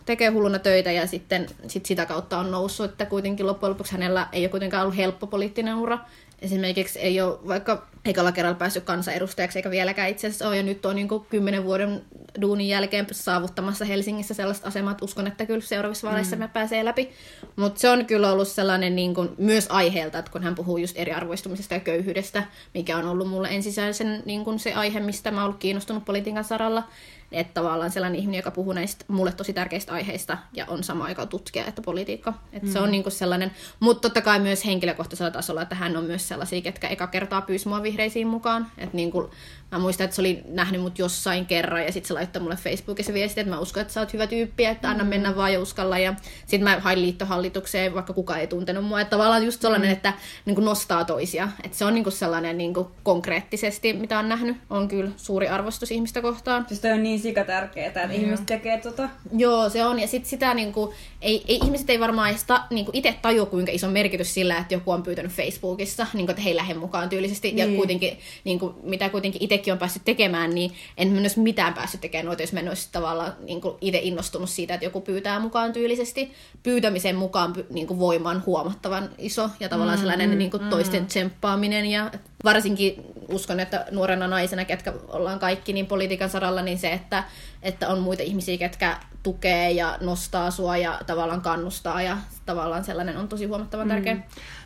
[0.06, 4.28] tekee hulluna töitä ja sitten sit sitä kautta on noussut, että kuitenkin loppujen lopuksi hänellä
[4.32, 6.00] ei ole kuitenkaan ollut helppo poliittinen ura.
[6.42, 10.86] Esimerkiksi ei ole vaikka ekalla kerralla päässyt kansanedustajaksi, eikä vieläkään itse asiassa ole, ja nyt
[10.86, 12.02] on niin kymmenen vuoden
[12.42, 16.40] duunin jälkeen saavuttamassa Helsingissä sellaista asemaa, että uskon, että kyllä seuraavissa vaaleissa mm.
[16.40, 17.10] me pääsee läpi.
[17.56, 20.98] Mutta se on kyllä ollut sellainen niin kuin, myös aiheelta, että kun hän puhuu just
[20.98, 25.46] eriarvoistumisesta ja köyhyydestä, mikä on ollut mulle ensisijaisen niin kuin se aihe, mistä mä oon
[25.46, 26.84] ollut kiinnostunut politiikan saralla,
[27.32, 31.26] että tavallaan sellainen ihminen, joka puhuu näistä mulle tosi tärkeistä aiheista ja on sama aika
[31.26, 32.34] tutkija että politiikka.
[32.54, 32.74] Että mm.
[32.74, 32.92] se on mm.
[32.92, 37.08] niinku sellainen, mutta totta kai myös henkilökohtaisella tasolla, että hän on myös sellaisia, ketkä eka
[37.08, 38.72] kertaa pyysi mua vihreisiin mukaan.
[38.78, 39.32] Että niinku,
[39.72, 43.14] mä muistan, että se oli nähnyt mut jossain kerran ja sitten se laittoi mulle Facebookissa
[43.14, 45.10] viestiä, että mä uskon, että sä oot hyvä tyyppi, että anna mm.
[45.10, 45.98] mennä vaan ja uskalla.
[45.98, 49.02] Ja sitten mä hain liittohallitukseen, vaikka kukaan ei tuntenut mua.
[49.02, 49.94] Että tavallaan just sellainen, mm.
[49.94, 50.14] että
[50.46, 51.50] niinku nostaa toisia.
[51.64, 56.22] Että se on niinku sellainen niinku konkreettisesti, mitä on nähnyt, on kyllä suuri arvostus ihmistä
[56.22, 56.66] kohtaan.
[56.68, 58.12] Siis toi on niin sika tärkeää, että mm.
[58.12, 59.10] ihmiset tekee tota.
[59.38, 60.00] Joo, se on.
[60.00, 63.72] Ja sitten sitä niinku, ei, ei, ihmiset ei varmaan edes ta, niinku itse tajua, kuinka
[63.72, 67.52] iso merkitys sillä, että joku on pyytänyt Facebookissa, niinku, että hei lähde mukaan tyylisesti.
[67.52, 67.72] Niin.
[67.72, 72.02] Ja kuitenkin, niinku, mitä kuitenkin itsekin on päässyt tekemään, niin en mä myös mitään päässyt
[72.02, 75.74] tekemään noita, jos mä en olisi tavallaan niinku, itse innostunut siitä, että joku pyytää mukaan
[75.74, 76.32] tyylisesti.
[76.64, 81.08] Pyytämisen mukaan niinku, voima on huomattavan iso ja tavallaan mm, sellainen mm, niinku, toisten mm.
[81.08, 82.12] tsemppaaminen ja
[82.44, 82.96] varsinkin
[83.28, 87.24] uskon, että nuorena naisena, ketkä ollaan kaikki niin politiikan saralla, niin se, että,
[87.64, 93.18] että on muita ihmisiä, ketkä tukee ja nostaa sua ja tavallaan kannustaa ja tavallaan sellainen
[93.18, 93.94] on tosi huomattavan mm.
[93.94, 94.18] tärkeä.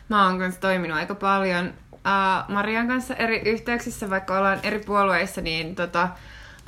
[0.08, 1.74] Mä oon kanssa toiminut aika paljon
[2.06, 6.08] uh, Marian kanssa eri yhteyksissä, vaikka ollaan eri puolueissa, niin tota,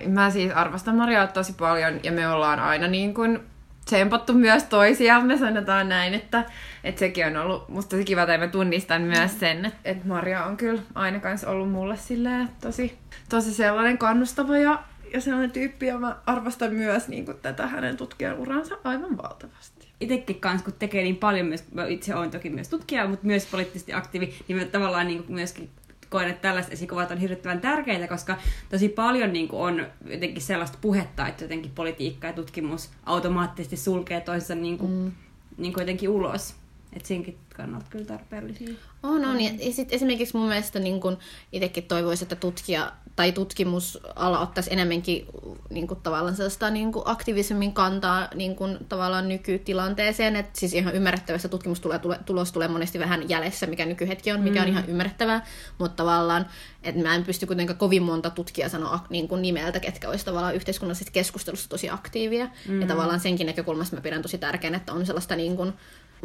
[0.07, 3.41] mä siis arvostan Mariaa tosi paljon ja me ollaan aina niin kuin
[3.87, 6.45] tsempattu myös toisiamme, sanotaan näin, että,
[6.85, 9.39] että sekin on ollut musta tosi kiva, että mä tunnistan myös mm.
[9.39, 14.59] sen, että, että Maria on kyllä aina kanssa ollut mulle silleen tosi, tosi sellainen kannustava
[14.59, 19.17] ja, ja sellainen tyyppi, ja mä arvostan myös niin kuin, tätä hänen tutkijan uransa aivan
[19.17, 19.76] valtavasti.
[20.01, 23.93] Itekin kanssa, kun tekee niin paljon, myös, itse olen toki myös tutkija, mutta myös poliittisesti
[23.93, 25.71] aktiivi, niin mä tavallaan niin kuin myöskin
[26.11, 28.37] koen, että tällaiset esikuvat on hirvittävän tärkeitä, koska
[28.69, 34.21] tosi paljon niin kuin, on jotenkin sellaista puhetta, että jotenkin politiikka ja tutkimus automaattisesti sulkee
[34.21, 35.13] toisensa niin kuin, mm.
[35.57, 36.55] niin kuin jotenkin ulos.
[36.97, 38.75] Että senkin kannalta kyllä tarpeellisia.
[39.03, 39.41] On, on.
[39.41, 41.19] Ja, ja sitten esimerkiksi mun mielestä niin kun
[41.53, 45.27] itsekin toivoisi, että tutkija tai tutkimusala ottaisi enemmänkin
[45.71, 50.37] niin kun, tavallaan sellaista niin kun, aktiivisemmin kantaa niin kun, tavallaan nykytilanteeseen.
[50.37, 54.73] Et siis ihan ymmärrettävässä tutkimustulos tulee monesti vähän jäljessä, mikä nykyhetki on, mikä on mm.
[54.73, 55.47] ihan ymmärrettävää.
[55.79, 56.47] Mutta tavallaan,
[56.83, 60.55] että mä en pysty kuitenkaan kovin monta tutkijaa sanoa niin kun, nimeltä, ketkä olisi tavallaan
[60.55, 62.49] yhteiskunnallisessa keskustelussa tosi aktiivia.
[62.69, 62.81] Mm.
[62.81, 65.75] Ja tavallaan senkin näkökulmasta mä pidän tosi tärkeänä, että on sellaista niin kun,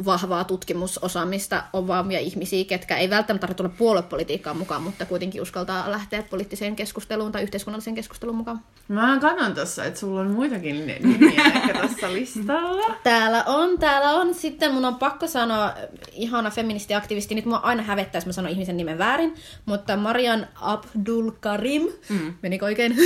[0.04, 5.90] vahvaa tutkimusosaamista osaamista omaavia ihmisiä, ketkä ei välttämättä tarvitse tulla puoluepolitiikkaan mukaan, mutta kuitenkin uskaltaa
[5.90, 8.60] lähteä poliittiseen keskusteluun tai yhteiskunnalliseen keskusteluun mukaan.
[8.88, 12.94] Mä katson tossa, että sulla on muitakin nimiä ehkä tässä listalla.
[13.04, 14.34] Täällä on, täällä on.
[14.34, 15.74] Sitten mun on pakko sanoa,
[16.12, 21.30] ihana feministiaktivisti, nyt mua aina hävettää, jos mä sanon ihmisen nimen väärin, mutta Marian Abdul
[21.40, 22.34] Karim, mm.
[22.42, 22.96] menikö oikein?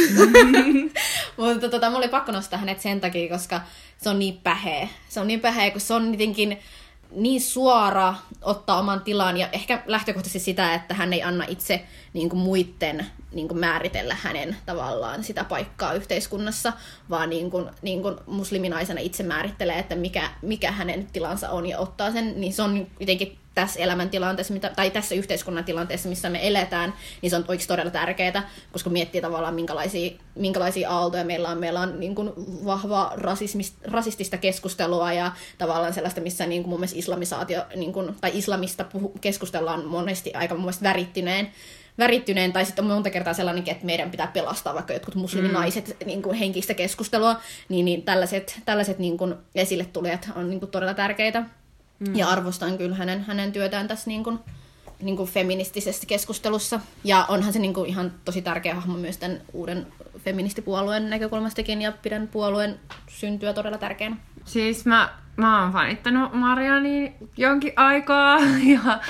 [1.37, 3.61] mutta tota, mulla oli pakko nostaa hänet sen takia, koska
[4.03, 4.89] se on niin päheä.
[5.09, 6.59] Se on niin päheä, kun se on jotenkin
[7.11, 11.85] niin suora ottaa oman tilan ja ehkä lähtökohtaisesti sitä, että hän ei anna itse
[12.17, 16.73] niin kuin muiden niin kuin määritellä hänen tavallaan sitä paikkaa yhteiskunnassa,
[17.11, 21.79] vaan niin kuin, niin kuin musliminaisena itse määrittelee, että mikä, mikä hänen tilansa on ja
[21.79, 26.49] ottaa sen, niin se on jotenkin tässä elämäntilanteessa, mitä, tai tässä yhteiskunnan tilanteessa, missä me
[26.49, 31.59] eletään, niin se on oikeasti todella tärkeää, koska miettii tavallaan, minkälaisia, minkälaisia aaltoja meillä on.
[31.59, 32.33] Meillä on niin kuin
[32.65, 33.13] vahvaa
[33.85, 38.85] rasistista keskustelua ja tavallaan sellaista, missä niin kuin mun mielestä islamisaatio, niin kuin, tai islamista
[38.85, 41.53] puhu, keskustellaan monesti aika mun mielestä värittyneen
[41.99, 46.07] värittyneen, tai sitten on monta kertaa sellainen, että meidän pitää pelastaa vaikka jotkut musliminaiset mm.
[46.07, 50.71] niin kuin henkistä keskustelua, niin, niin tällaiset, tällaiset niin kuin esille tulijat on niin kuin
[50.71, 51.45] todella tärkeitä.
[51.99, 52.17] Mm.
[52.17, 54.39] Ja arvostan kyllä hänen, hänen työtään tässä niin kuin,
[55.03, 56.81] niin kuin feministisessä keskustelussa.
[57.05, 59.87] Ja onhan se niin kuin ihan tosi tärkeä hahmo myös tämän uuden
[60.19, 64.17] feministipuolueen näkökulmastakin, ja pidän puolueen syntyä todella tärkeänä.
[64.45, 68.39] Siis mä, mä oon fanittanut Mariani jonkin aikaa,
[68.75, 69.01] ja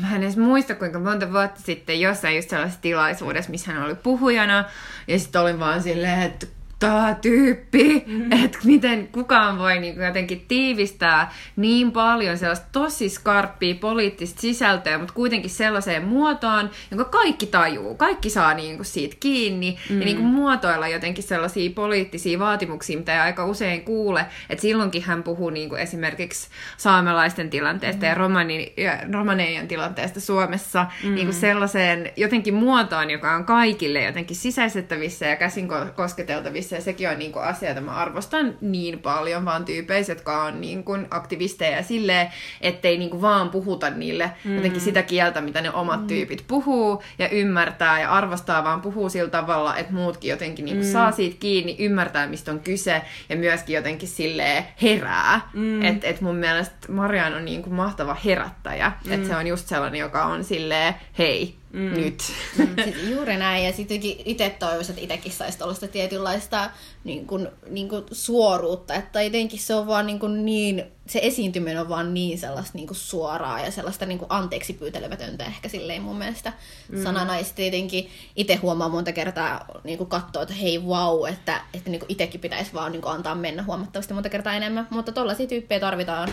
[0.00, 3.94] Mä en edes muista, kuinka monta vuotta sitten jossain just sellaisessa tilaisuudessa, missä hän oli
[3.94, 4.64] puhujana.
[5.08, 6.46] Ja sitten olin vaan silleen, että
[6.86, 8.32] tämä tyyppi, mm-hmm.
[8.44, 15.14] että miten kukaan voi niin jotenkin tiivistää niin paljon sellaista tosi skarppia poliittista sisältöä, mutta
[15.14, 20.00] kuitenkin sellaiseen muotoon, jonka kaikki tajuu, kaikki saa niin kuin siitä kiinni mm-hmm.
[20.00, 25.02] ja niin kuin muotoilla jotenkin sellaisia poliittisia vaatimuksia, mitä ei aika usein kuule, että silloinkin
[25.02, 28.08] hän puhuu niin kuin esimerkiksi saamelaisten tilanteesta mm-hmm.
[28.08, 31.14] ja, romani, ja romaneijan tilanteesta Suomessa mm-hmm.
[31.14, 37.08] niin kuin sellaiseen jotenkin muotoon, joka on kaikille jotenkin sisäistettävissä ja käsin kosketeltavissa ja sekin
[37.08, 42.28] on niinku asia, jota mä arvostan niin paljon, vaan tyypeissä, jotka on niinku aktivisteja silleen,
[42.60, 44.56] ettei niinku vaan puhuta niille mm.
[44.56, 46.06] jotenkin sitä kieltä, mitä ne omat mm.
[46.06, 50.92] tyypit puhuu ja ymmärtää ja arvostaa, vaan puhuu sillä tavalla, että muutkin jotenkin niinku mm.
[50.92, 55.40] saa siitä kiinni, ymmärtää, mistä on kyse ja myöskin jotenkin silleen herää.
[55.54, 55.82] Mm.
[55.82, 58.92] Että et mun mielestä Marian on niinku mahtava herättäjä.
[59.04, 59.12] Mm.
[59.12, 61.94] Että se on just sellainen, joka on silleen, hei, mm.
[61.94, 62.22] nyt.
[62.58, 66.70] Mm, sit juuri näin, ja sitten itse toivoisin, että itsekin saisi tuollaista tietynlaista
[67.04, 71.80] niin kuin, niin kuin suoruutta, että jotenkin se on vaan niin, kuin niin se esiintyminen
[71.80, 76.02] on vaan niin sellaista niin kuin suoraa ja sellaista niin kuin anteeksi pyytelemätöntä ehkä silleen
[76.02, 76.52] mun mielestä
[76.88, 77.02] mm.
[77.02, 77.38] sanana.
[77.38, 81.90] Ja sitten jotenkin itse huomaa monta kertaa niin kuin katsoa, että hei wow, että, että
[81.90, 84.86] niin kuin itsekin pitäisi vaan niin kuin antaa mennä huomattavasti monta kertaa enemmän.
[84.90, 86.28] Mutta tollaisia tyyppejä tarvitaan,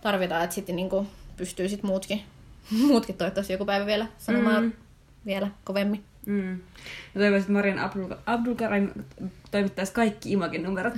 [0.00, 2.22] tarvitaan että sitten niin kuin pystyy sitten muutkin
[2.70, 4.72] muutkin toivottavasti joku päivä vielä sanomaan mm.
[5.26, 6.04] vielä kovemmin.
[6.28, 6.50] Mm.
[7.14, 8.90] Ja toivoisin, että Marian Abdul, Abdul Karim
[9.50, 10.94] toimittaisi kaikki Imagen numerot,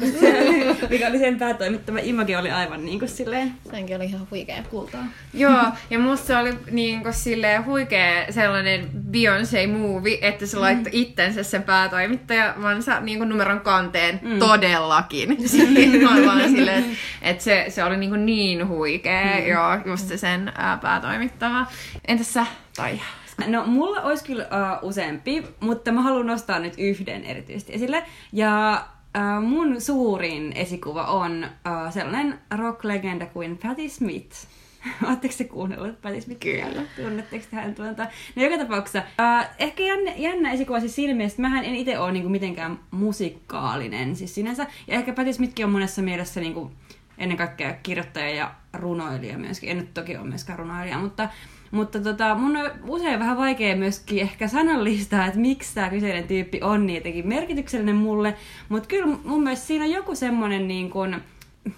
[0.90, 1.99] mikä oli sen päätoimittama.
[2.03, 3.55] Image oli aivan niin kuin silleen...
[3.71, 5.05] Senkin oli ihan huikea kultaa.
[5.35, 10.99] Joo, ja musta se oli niin kuin silleen huikea sellainen Beyoncé-movie, että se laittoi mm.
[10.99, 14.38] itsensä sen päätoimittajavansa niin kuin numeron kanteen mm.
[14.38, 15.37] todellakin.
[15.49, 16.85] Sitten vaan silleen,
[17.23, 19.47] että se, se oli niin, kuin niin huikea, mm.
[19.47, 21.66] joo, just se sen ää, päätoimittava.
[22.09, 23.19] Entäs sä, Taija?
[23.46, 28.05] No, mulla olisi kyllä uh, useampi, mutta mä haluan nostaa nyt yhden erityisesti esille.
[28.33, 28.85] Ja
[29.18, 34.37] uh, mun suurin esikuva on uh, sellainen rock-legenda kuin Patti Smith.
[35.09, 36.40] Oletteko se kuunnellut Patti Smith?
[36.40, 36.83] Kyllä.
[36.96, 38.07] Tunnetteko hän tuota?
[38.37, 41.98] No joka tapauksessa, uh, ehkä jännä, jännä esikuva siis siinä mielessä, että mähän en itse
[41.98, 44.66] ole niinku mitenkään musikaalinen siis sinänsä.
[44.87, 46.70] Ja ehkä Patti Smithkin on monessa mielessä niinku,
[47.18, 49.70] ennen kaikkea kirjoittaja ja runoilija myöskin.
[49.70, 51.29] En nyt toki ole myöskään runoilija, mutta
[51.70, 56.61] mutta tota, mun on usein vähän vaikea myöskin ehkä sanallistaa, että miksi tämä kyseinen tyyppi
[56.62, 58.35] on niin jotenkin merkityksellinen mulle.
[58.68, 61.16] Mutta kyllä mun mielestä siinä on joku semmoinen niin kuin,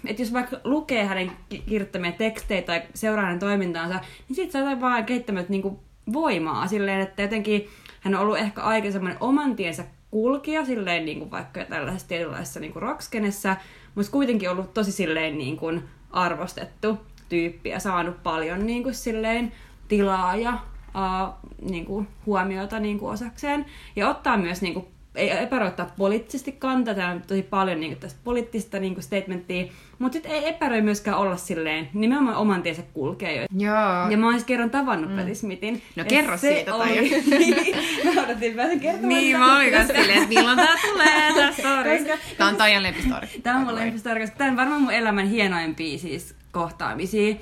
[0.05, 5.05] että jos vaikka lukee hänen kirjoittamia tekstejä tai seuraa hänen toimintaansa, niin sitten saa vaan
[5.05, 5.79] kehittämään niin
[6.13, 7.67] voimaa silleen, että jotenkin
[7.99, 12.59] hän on ollut ehkä aika semmoinen oman tiensä kulkija silleen niin kuin vaikka tällaisessa tietynlaisessa
[12.59, 13.57] niin kuin rockskenessä,
[13.95, 16.97] mutta kuitenkin ollut tosi silleen niin kuin arvostettu
[17.29, 19.51] tyyppi ja saanut paljon niin kuin silleen
[19.97, 23.65] tilaa ja uh, niin kuin, huomiota niin kuin osakseen.
[23.95, 27.99] Ja ottaa myös niin kuin, ei epäröittää poliittisesti kantaa, täällä on tosi paljon niin kuin,
[27.99, 29.65] tästä poliittista niin kuin statementtia,
[29.99, 33.35] mutta sitten ei epäröi myöskään olla silleen, nimenomaan oman tiensä kulkee.
[33.35, 33.47] Jo.
[33.57, 34.09] Joo.
[34.09, 35.17] Ja mä oon kerran tavannut mm.
[35.17, 35.81] Patti Smithin.
[35.95, 37.11] No kerro siitä, oli...
[38.15, 39.09] mä odotin pääsen kertomaan.
[39.09, 41.97] Niin, mä olin kanssa silleen, että milloin tää tulee, tää story.
[41.97, 42.17] Koska...
[42.37, 43.27] Tää on Taijan lempistori.
[43.43, 47.35] Tää on mun lempistori, koska tää on varmaan mun elämän hienoimpia siis kohtaamisia.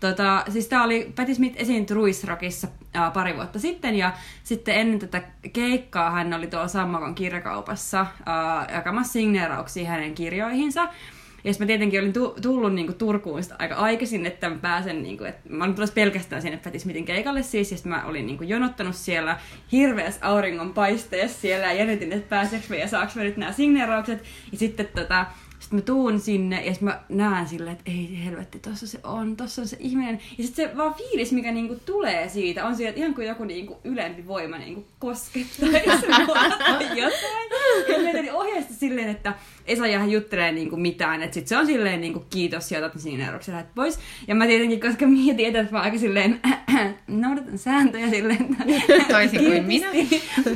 [0.00, 4.12] Tota, siis tää oli, Patti Smith esiintyi Ruisrockissa ää, pari vuotta sitten ja
[4.44, 10.88] sitten ennen tätä keikkaa hän oli tuolla Sammakon kirjakaupassa ää, jakamassa signeerauksia hänen kirjoihinsa.
[11.44, 15.24] Ja mä tietenkin olin tu- tullut niinku Turkuun sitä aika aikaisin, että mä pääsen, niinku,
[15.24, 18.44] että mä olin tulossa pelkästään sinne Patti Smithin keikalle siis, ja sitten mä olin niinku
[18.44, 19.38] jonottanut siellä
[19.72, 24.24] hirveässä auringon paisteessa siellä ja jännitin, että pääseekö me ja saaks me nyt nämä signeeraukset.
[24.52, 25.26] Ja sitten tota,
[25.68, 29.62] sitten mä tuun sinne ja mä näen silleen, että ei helvetti, tossa se on, tossa
[29.62, 30.20] on se ihminen.
[30.38, 33.44] Ja sitten se vaan fiilis, mikä niinku tulee siitä, on siitä, että ihan kuin joku
[33.44, 34.86] niinku ylempi voima niinku
[36.00, 36.06] se
[36.96, 37.04] jotain.
[37.88, 39.34] Ja oli ohjeista silleen, että
[39.68, 42.92] ei saa jäädä juttelemaan niinku mitään, että sit se on silleen niinku kiitos ja otat
[43.00, 43.98] siinä eroksi lähdet pois.
[44.28, 46.40] Ja mä tietenkin, koska mietin, että mä aika silleen
[47.08, 48.56] noudatan sääntöjä silleen,
[49.10, 49.86] Toisin kuin minä.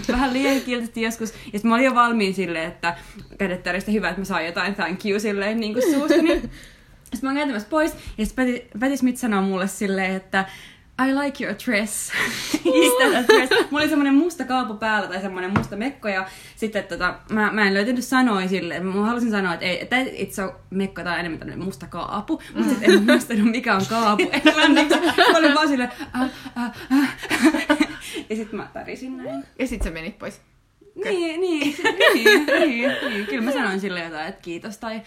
[0.09, 1.31] vähän liian kiltisti joskus.
[1.31, 2.97] Ja sitten mä olin jo valmiin silleen, että
[3.39, 6.43] kädet täristä hyvä, että mä saan jotain thank you silleen niin kuin suustani.
[7.13, 10.45] Sitten mä oon kääntymässä pois, ja sitten Patti Smith sanoo mulle silleen, että
[11.01, 12.13] I like your dress.
[13.27, 13.51] Dress.
[13.71, 16.27] Mulla oli semmonen musta kaapu päällä tai semmonen musta mekko ja
[16.57, 18.81] sitten tota, mä, mä en löytänyt sanoa sille.
[18.81, 22.43] Mä halusin sanoa, että, ei, että itse on mekko tai enemmän tämmönen musta kaapu.
[22.55, 24.23] Mutta sitten en muistanut mikä on kaapu.
[24.33, 25.01] Englanniksi.
[25.01, 27.19] Mä olin vaan silleen, äh, äh, äh.
[28.31, 29.45] Ja sitten mä tärisin näin.
[29.59, 30.41] Ja sit sä menit pois.
[31.05, 31.77] Niin, niin,
[32.15, 33.27] niin, niin, niin.
[33.27, 35.03] Kyllä mä sanoin sille jotain, että kiitos tai...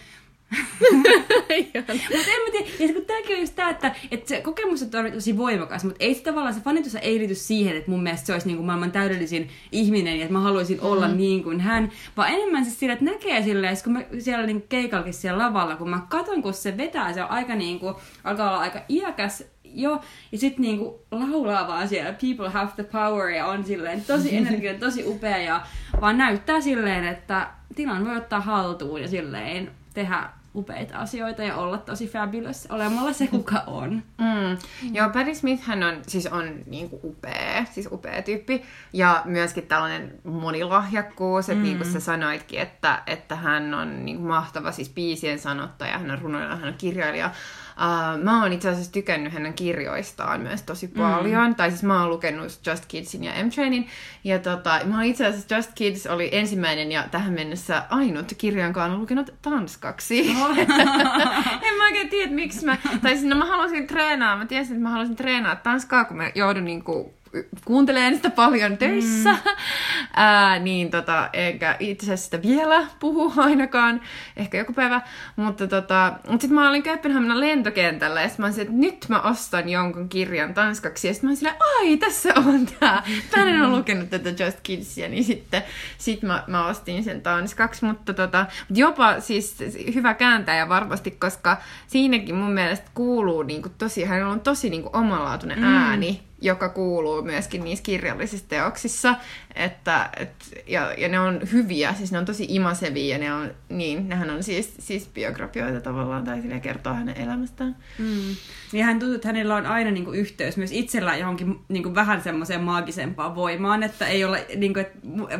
[0.50, 4.88] mutta en mä tiedä, ja kun tääkin on just tää, että, että se kokemus on
[5.14, 8.32] tosi voimakas, mutta ei se tavallaan, se fanitus ei liity siihen, että mun mielestä se
[8.32, 11.18] olisi niin kuin maailman täydellisin ihminen ja että mä haluaisin olla Mm-hmm.
[11.18, 15.14] niin kuin hän, vaan enemmän siis sillä, että näkee silleen, kun mä siellä niin keikalkin
[15.14, 18.60] siellä lavalla, kun mä katon, kun se vetää, se on aika niin kuin, alkaa olla
[18.60, 20.00] aika iäkäs jo,
[20.32, 24.80] ja sitten niinku laulaa vaan siellä People have the power ja on silleen tosi energinen,
[24.80, 25.66] tosi upea ja
[26.00, 31.78] vaan näyttää silleen, että tilan voi ottaa haltuun ja silleen tehdä upeita asioita ja olla
[31.78, 34.02] tosi fabulous olemalla se, kuka on.
[34.18, 34.58] Mm.
[34.92, 38.62] Joo, Patti Smith hän on, siis on niinku upea, siis upea tyyppi.
[38.92, 41.62] Ja myöskin tällainen monilahjakkuus, että mm.
[41.62, 46.18] niin kuin sä sanoitkin, että, että hän on niinku mahtava siis biisien sanottaja, hän on
[46.18, 47.30] runoilija, hän on kirjailija.
[47.76, 51.46] Uh, mä oon itse asiassa tykännyt hänen kirjoistaan myös tosi paljon.
[51.46, 51.54] Mm.
[51.54, 53.88] Tai siis mä oon lukenut Just Kidsin ja M-Trainin.
[54.24, 58.64] Ja tota, mä oon itse asiassa Just Kids oli ensimmäinen ja tähän mennessä ainut kirja,
[58.64, 60.36] jonka olen lukenut tanskaksi.
[60.42, 60.58] Oh.
[61.68, 62.76] en mä oikein tiedä, miksi mä...
[63.02, 66.30] Tai siis no mä halusin treenaa, mä tiesin, että mä halusin treenaa tanskaa, kun mä
[66.34, 67.14] joudun niinku
[67.64, 69.38] kuuntelemaan sitä paljon töissä, mm.
[70.16, 74.00] Ää, niin tota, enkä itse asiassa sitä vielä puhu ainakaan,
[74.36, 75.00] ehkä joku päivä,
[75.36, 79.20] mutta tota, mut sit mä olin Kööpenhaminan lentokentällä ja sit mä olisin, että nyt mä
[79.20, 81.08] ostan jonkun kirjan tanskaksi.
[81.08, 83.02] Ja sit mä olin silleen, ai tässä on tää,
[83.36, 85.62] mä en ole lukenut tätä Just Kidsia, niin sitten
[85.98, 89.56] sit mä, mä ostin sen tanskaksi, mutta tota, jopa siis
[89.94, 95.58] hyvä kääntäjä varmasti, koska siinäkin mun mielestä kuuluu niinku tosi, hänellä on tosi niinku omalaatuinen
[95.58, 95.64] mm.
[95.64, 99.14] ääni, joka kuuluu myöskin niissä kirjallisissa teoksissa.
[99.54, 103.50] Että, et, ja, ja ne on hyviä, siis ne on tosi imasevia ja ne on,
[103.68, 107.76] niin, nehän on siis, siis biografioita tavallaan tai sille kertoo hänen elämästään.
[107.98, 108.36] Mm.
[108.72, 111.94] Ja hän tuntuu, että hänellä on aina niin kuin, yhteys myös itsellään johonkin niin kuin,
[111.94, 114.86] vähän semmoiseen maagisempaan voimaan, että ei ole, niin kuin,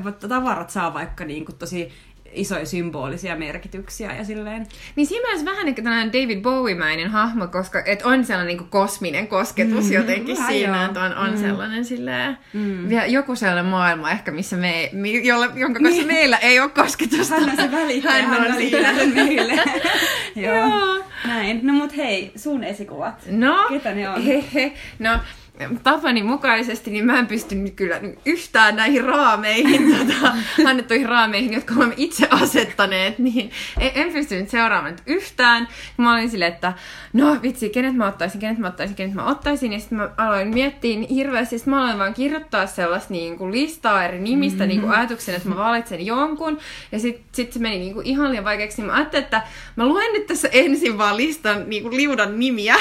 [0.08, 1.92] että tavarat saa vaikka niin kuin, tosi
[2.36, 4.66] isoja symbolisia merkityksiä ja silleen.
[4.96, 9.28] Niin siinä mielessä vähän ehkä tällainen David Bowie-mäinen hahmo, koska et on sellainen niin kosminen
[9.28, 10.84] kosketus mm, jotenkin vähän siinä, joo.
[10.86, 11.36] että on, on Mm.
[11.40, 12.88] sellainen silleen, Mm.
[12.88, 14.90] vielä joku sellainen maailma ehkä, missä me,
[15.22, 16.06] jolle, jonka kanssa Niin.
[16.06, 17.34] meillä ei ole kosketusta.
[17.34, 19.14] Hän on se välittäjä, hän, on välittää siinä.
[19.14, 19.54] meille.
[20.36, 20.54] Joo.
[20.56, 21.04] Joo.
[21.26, 21.60] Näin.
[21.62, 23.14] No mut hei, sun esikuvat.
[23.30, 24.22] No, Ketä ne on?
[24.22, 24.72] Hehe.
[24.98, 25.10] No,
[25.82, 30.32] tapani mukaisesti, niin mä en pystynyt kyllä yhtään näihin raameihin, tota,
[30.66, 35.68] annettuihin raameihin, jotka olemme itse asettaneet, niin en, en pystynyt seuraamaan nyt yhtään.
[35.96, 36.72] Mä olin silleen, että
[37.12, 40.48] no vitsi, kenet mä ottaisin, kenet mä ottaisin, kenet mä ottaisin, ja sitten mä aloin
[40.48, 44.68] miettiä niin hirveästi, sitten mä aloin vaan kirjoittaa sellaista niin kuin listaa eri nimistä mm-hmm.
[44.68, 46.58] niin kuin ajatuksen, että mä valitsen jonkun,
[46.92, 49.42] ja sitten sit se meni niin kuin ihan liian vaikeaksi, niin mä ajattelin, että
[49.76, 52.76] mä luen nyt tässä ensin vaan listan niin kuin liudan nimiä,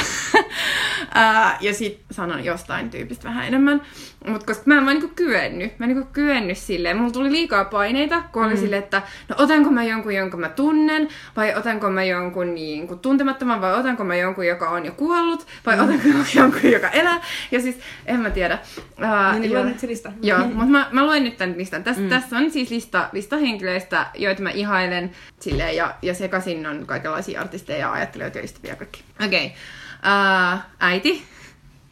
[1.61, 3.81] ja sitten sanon jostain tyypistä vähän enemmän.
[4.27, 7.65] Mutta koska mä en vaan niinku kyennyt, mä en niinku kyennyt silleen, mulla tuli liikaa
[7.65, 8.59] paineita, kun oli mm.
[8.59, 13.61] silleen, että no otanko mä jonkun, jonka mä tunnen, vai otanko mä jonkun niinku tuntemattoman,
[13.61, 15.83] vai otanko mä jonkun, joka on jo kuollut, vai mm.
[15.83, 17.21] otanko mä jonkun, joka elää.
[17.51, 18.59] Ja siis, en mä tiedä.
[18.97, 19.63] No niin, joo.
[19.63, 20.11] nyt se lista.
[20.21, 21.83] Joo, mutta mä, mä luen nyt tämän listan.
[21.83, 22.09] Tässä, mm.
[22.09, 27.41] tässä on siis lista, lista henkilöistä, joita mä ihailen silleen, ja, ja sekaisin on kaikenlaisia
[27.41, 29.03] artisteja ja ajattelijoita ja ystäviä kaikki.
[29.25, 29.45] Okei.
[29.45, 29.57] Okay.
[30.05, 31.25] Uh, äiti,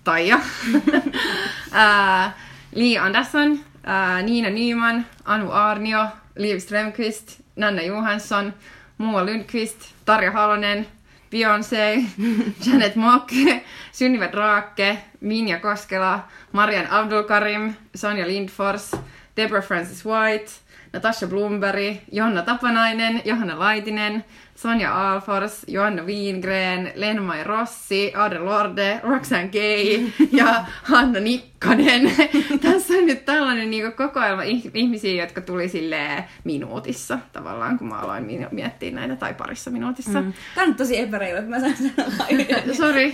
[0.04, 0.36] Taija,
[1.72, 2.32] uh,
[2.80, 3.52] Lee Anderson,
[3.84, 8.54] uh, Niina Nyman, Anu Arnio, Liv Strömqvist, Nanna Johansson,
[8.98, 10.86] Moa Lundqvist, Tarja Halonen,
[11.32, 12.06] Beyoncé,
[12.66, 13.32] Janet Mock,
[13.92, 18.96] Sunniva Drake, Minja Koskela, Marian Abdulkarim, Sonja Lindfors,
[19.36, 20.52] Deborah Francis White,
[20.94, 24.24] Natasha Blumberg, Jonna Tapanainen, Johanna Laitinen,
[24.56, 32.12] Sonja Alfors, Johanna Wiengren, Lenmai Rossi, Adre Lorde, Roxanne Gay ja Hanna Nikkanen.
[32.62, 34.42] Tässä on nyt tällainen niin kokoelma
[34.74, 40.22] ihmisiä, jotka tuli sille minuutissa tavallaan, kun mä aloin miettiä näitä, tai parissa minuutissa.
[40.22, 40.34] Mm.
[40.56, 43.12] Tämä on tosi epäreilu, että mä saan sanoa Sori.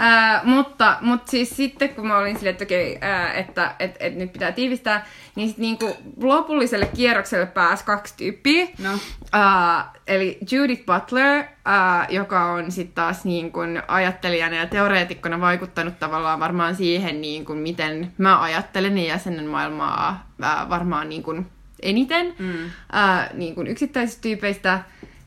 [0.00, 3.96] äh, mutta, mutta siis sitten, kun mä olin silleen, että okei, okay, äh, että et,
[4.00, 5.78] et nyt pitää tiivistää, niin sitten niin
[6.22, 8.66] lopulliselle kierrokselle pääsi kaksi tyyppiä.
[8.78, 8.92] No.
[8.94, 15.98] Uh, eli Judith Butler, uh, joka on sitten taas niin kun ajattelijana ja teoreetikkona vaikuttanut
[15.98, 21.46] tavallaan varmaan siihen, niin kun miten mä ajattelen ja jäsenen maailmaa uh, varmaan niin kun
[21.82, 22.64] eniten mm.
[22.64, 24.80] uh, niin kun yksittäisistä tyypeistä.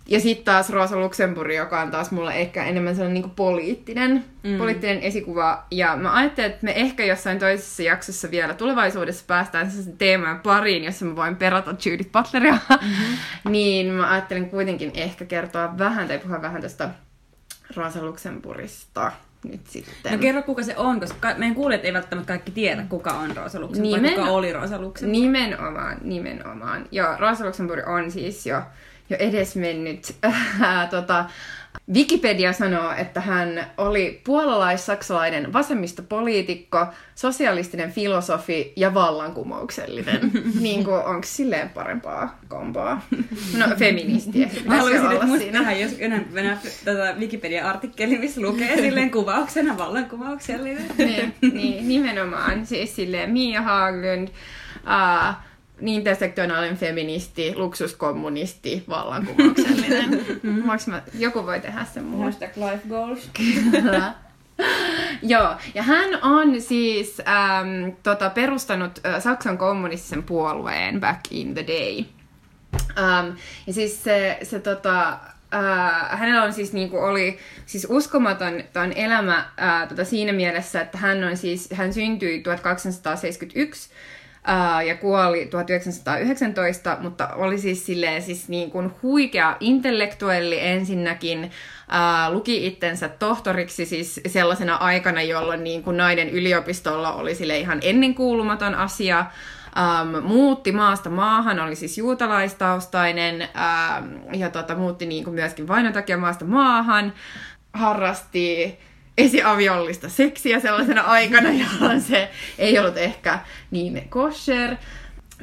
[0.08, 4.58] Ja sitten taas Rosa Luxemburg, joka on taas mulle ehkä enemmän sellainen niin poliittinen, mm.
[4.58, 5.66] poliittinen esikuva.
[5.72, 10.84] Ja mä ajattelin, että me ehkä jossain toisessa jaksossa vielä tulevaisuudessa päästään sellaisen teemaan pariin,
[10.84, 12.58] jossa mä voin perata Judith Butleria.
[12.70, 13.18] Mm-hmm.
[13.52, 16.90] niin mä ajattelin kuitenkin ehkä kertoa vähän tai puhua vähän tästä
[17.76, 19.12] Rosa Luxemburgista
[19.44, 20.12] nyt sitten.
[20.12, 23.60] No kerro, kuka se on, koska meidän kuulijat ei välttämättä kaikki tiedä, kuka on Rosa
[23.60, 24.16] Luxemburg, Nimen...
[24.16, 25.22] kuka oli Rosa Luxemburg.
[25.22, 26.86] Nimenomaan, nimenomaan.
[26.92, 28.62] Joo, Rosa Luxemburg on siis jo
[29.10, 30.16] jo edesmennyt.
[30.26, 31.26] Äh, tota,
[31.94, 36.86] Wikipedia sanoo, että hän oli puolalais-saksalainen vasemmistopoliitikko,
[37.16, 40.32] sosialistinen filosofi ja vallankumouksellinen.
[40.60, 43.02] niin kuin, onko silleen parempaa komboa?
[43.58, 45.52] No, feministi Mä haluaisin, että musta.
[45.52, 50.86] Tähän, jos enää tätä Wikipedia-artikkeli, missä lukee silleen kuvauksena vallankumouksellinen.
[50.98, 52.66] niin, niin, nimenomaan.
[52.66, 55.36] Siis silleen Mia Haglund, uh,
[55.82, 60.26] intersektionaalinen feministi, luksuskommunisti, vallankumouksellinen.
[60.88, 62.24] mä, joku voi tehdä sen muun.
[62.24, 63.30] Hashtag life goals.
[63.72, 64.14] Kyllä.
[65.22, 71.66] Joo, ja hän on siis äm, tota, perustanut ä, Saksan kommunistisen puolueen back in the
[71.68, 72.06] day.
[72.98, 73.36] Ähm,
[73.68, 75.10] ja siis se, se tota,
[75.54, 80.98] äh, hänellä on siis niinku oli siis uskomaton ton elämä äh, tota, siinä mielessä, että
[80.98, 83.90] hän on siis, hän syntyi 1271
[84.46, 92.34] Uh, ja kuoli 1919, mutta oli siis silleen siis niin kuin huikea intellektuelli ensinnäkin, uh,
[92.34, 98.76] luki itsensä tohtoriksi siis sellaisena aikana, jolloin niin kuin naiden yliopistolla oli sille ihan ennenkuulumaton
[98.76, 99.26] asia,
[99.76, 105.94] um, muutti maasta maahan, oli siis juutalaistaustainen um, ja tota, muutti niin kuin myöskin vainon
[105.94, 107.14] takia maasta maahan,
[107.74, 108.80] harrasti
[109.18, 113.40] esiaviollista seksiä sellaisena aikana, jolloin se ei ollut ehkä
[113.72, 114.76] niin kosher.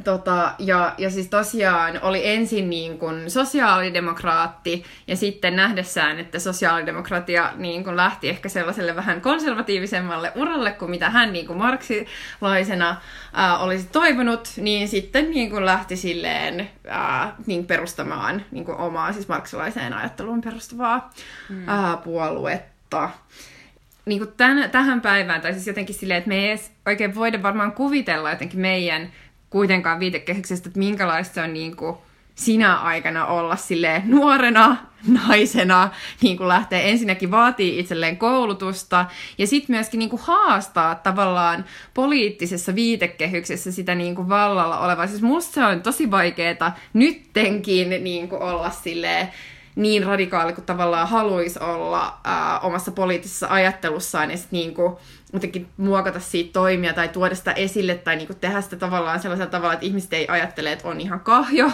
[0.04, 7.52] Tota, ja, ja siis tosiaan oli ensin niin kuin sosiaalidemokraatti ja sitten nähdessään, että sosiaalidemokratia
[7.56, 12.96] niin kuin lähti ehkä sellaiselle vähän konservatiivisemmalle uralle kuin mitä hän niin kuin marksilaisena
[13.32, 19.12] ää, olisi toivonut, niin sitten niin kuin lähti silleen ää, niin perustamaan niin kuin omaa
[19.12, 21.10] siis marksilaiseen ajatteluun perustuvaa
[21.48, 21.68] mm.
[21.68, 23.10] ää, puoluetta
[24.06, 27.42] niin kuin tämän, tähän päivään, tai siis jotenkin silleen, että me ei edes oikein voida
[27.42, 29.12] varmaan kuvitella jotenkin meidän
[29.50, 31.96] kuitenkaan viitekehyksestä, että minkälaista on niin kuin
[32.34, 34.76] sinä aikana olla sille nuorena
[35.26, 35.90] naisena,
[36.20, 39.06] niin kuin lähtee ensinnäkin vaatii itselleen koulutusta
[39.38, 45.06] ja sitten myöskin niin kuin haastaa tavallaan poliittisessa viitekehyksessä sitä niin kuin vallalla olevaa.
[45.06, 49.28] Siis musta se on tosi vaikeaa nyttenkin niin kuin olla silleen,
[49.76, 54.30] niin radikaali kuin tavallaan haluaisi olla ää, omassa poliittisessa ajattelussaan.
[54.30, 55.00] Ja sitten niinku,
[55.32, 59.74] jotenkin muokata siitä toimia tai tuoda sitä esille tai niinku tehdä sitä tavallaan sellaisella tavalla,
[59.74, 61.66] että ihmiset ei ajattele, että on ihan kahjo.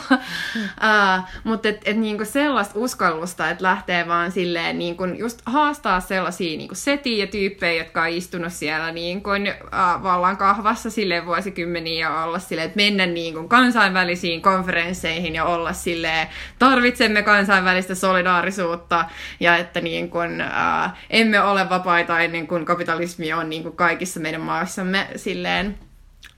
[0.55, 0.63] Mm.
[0.63, 6.59] uh, mutta et, et niinku sellaista uskallusta, että lähtee vaan silleen niinku just haastaa sellaisia
[6.59, 12.25] niinku setiä ja tyyppejä, jotka on istunut siellä niinku, uh, vallan kahvassa silleen vuosikymmeniä ja
[12.25, 16.29] olla silleen, että mennä niinku kansainvälisiin konferensseihin ja olla silleen,
[16.59, 19.05] tarvitsemme kansainvälistä solidaarisuutta
[19.41, 24.41] ja että niinku, uh, emme ole vapaita ennen kuin kapitalismi on niin kuin kaikissa meidän
[24.41, 25.79] maissamme silleen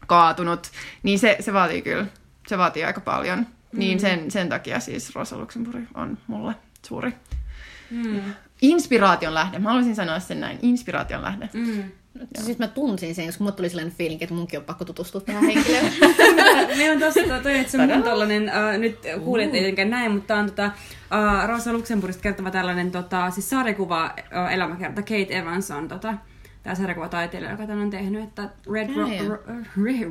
[0.06, 0.70] kaatunut,
[1.02, 2.06] niin se, se vaatii kyllä,
[2.46, 3.46] se vaatii aika paljon.
[3.72, 4.00] Niin mm.
[4.00, 6.54] sen, sen takia siis Rosa Luxemburg on mulle
[6.86, 7.12] suuri
[7.90, 8.20] mm.
[8.62, 9.58] inspiraation lähde.
[9.58, 11.48] Mä haluaisin sanoa sen näin, inspiraation lähde.
[11.52, 11.82] Mm.
[12.38, 15.44] Siis mä tunsin sen, koska mulla tuli sellainen fiilinki, että munkin on pakko tutustua tähän
[15.54, 15.92] henkilöön.
[16.76, 20.34] Meillä on tossa toi, että se on tollanen, uh, nyt kuulijat ei tietenkään näin, mutta
[20.34, 25.02] on tota, uh, Rosa Luxemburgista kertova tällainen tota, siis sarjakuva uh, elämäkerta.
[25.02, 26.14] Kate Evans on tota,
[26.62, 29.52] tämä sarjakuvataiteilija, joka tämän on tehnyt, että Red, Ro- Ro-
[29.84, 30.10] Red,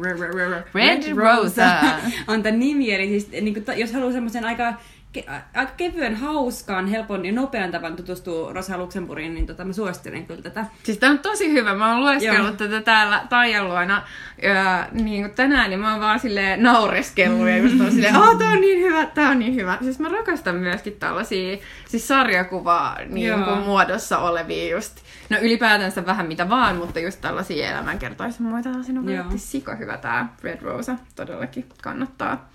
[0.73, 1.71] Red Rosa
[2.27, 4.73] on tämä nimi, eli siis, niin kuin, jos haluaa semmoisen aika
[5.17, 5.25] ke-
[5.55, 10.41] aika kevyen, hauskaan, helpon ja nopean tavan tutustua Rosa Luxemburgiin, niin tota, mä suosittelen kyllä
[10.41, 10.65] tätä.
[10.83, 11.75] Siis tää on tosi hyvä.
[11.75, 14.03] Mä oon lueskellut tätä täällä Taijan luona
[14.43, 18.37] ja, niin kuin tänään, niin mä oon vaan silleen naureskellut ja just on silleen, oh,
[18.37, 19.77] tää on niin hyvä, tää on niin hyvä.
[19.81, 24.95] Siis mä rakastan myöskin tällaisia siis sarjakuvaa niin kuin muodossa olevia just,
[25.29, 28.83] no ylipäätänsä vähän mitä vaan, mutta just tällaisia elämänkertoismuita.
[28.83, 32.49] Siinä on sika hyvä tää Red Rosa, todellakin kannattaa.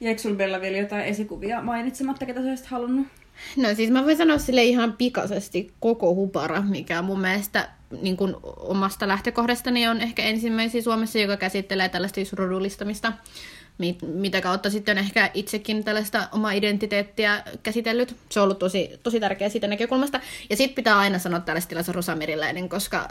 [0.00, 3.06] Jäikö sulla Bella vielä jotain esikuvia mainitsematta, ketä sä olisit halunnut?
[3.56, 7.68] No siis mä voin sanoa sille ihan pikaisesti koko Hupara, mikä mun mielestä
[8.02, 13.12] niin kuin omasta lähtökohdastani on ehkä ensimmäisiä Suomessa, joka käsittelee tällaista rodullistamista
[14.02, 18.16] mitä kautta sitten on ehkä itsekin tällaista omaa identiteettiä käsitellyt.
[18.28, 20.20] Se on ollut tosi, tosi tärkeä siitä näkökulmasta.
[20.50, 23.08] Ja sitten pitää aina sanoa tällaista tilassa Rosameriläinen, koska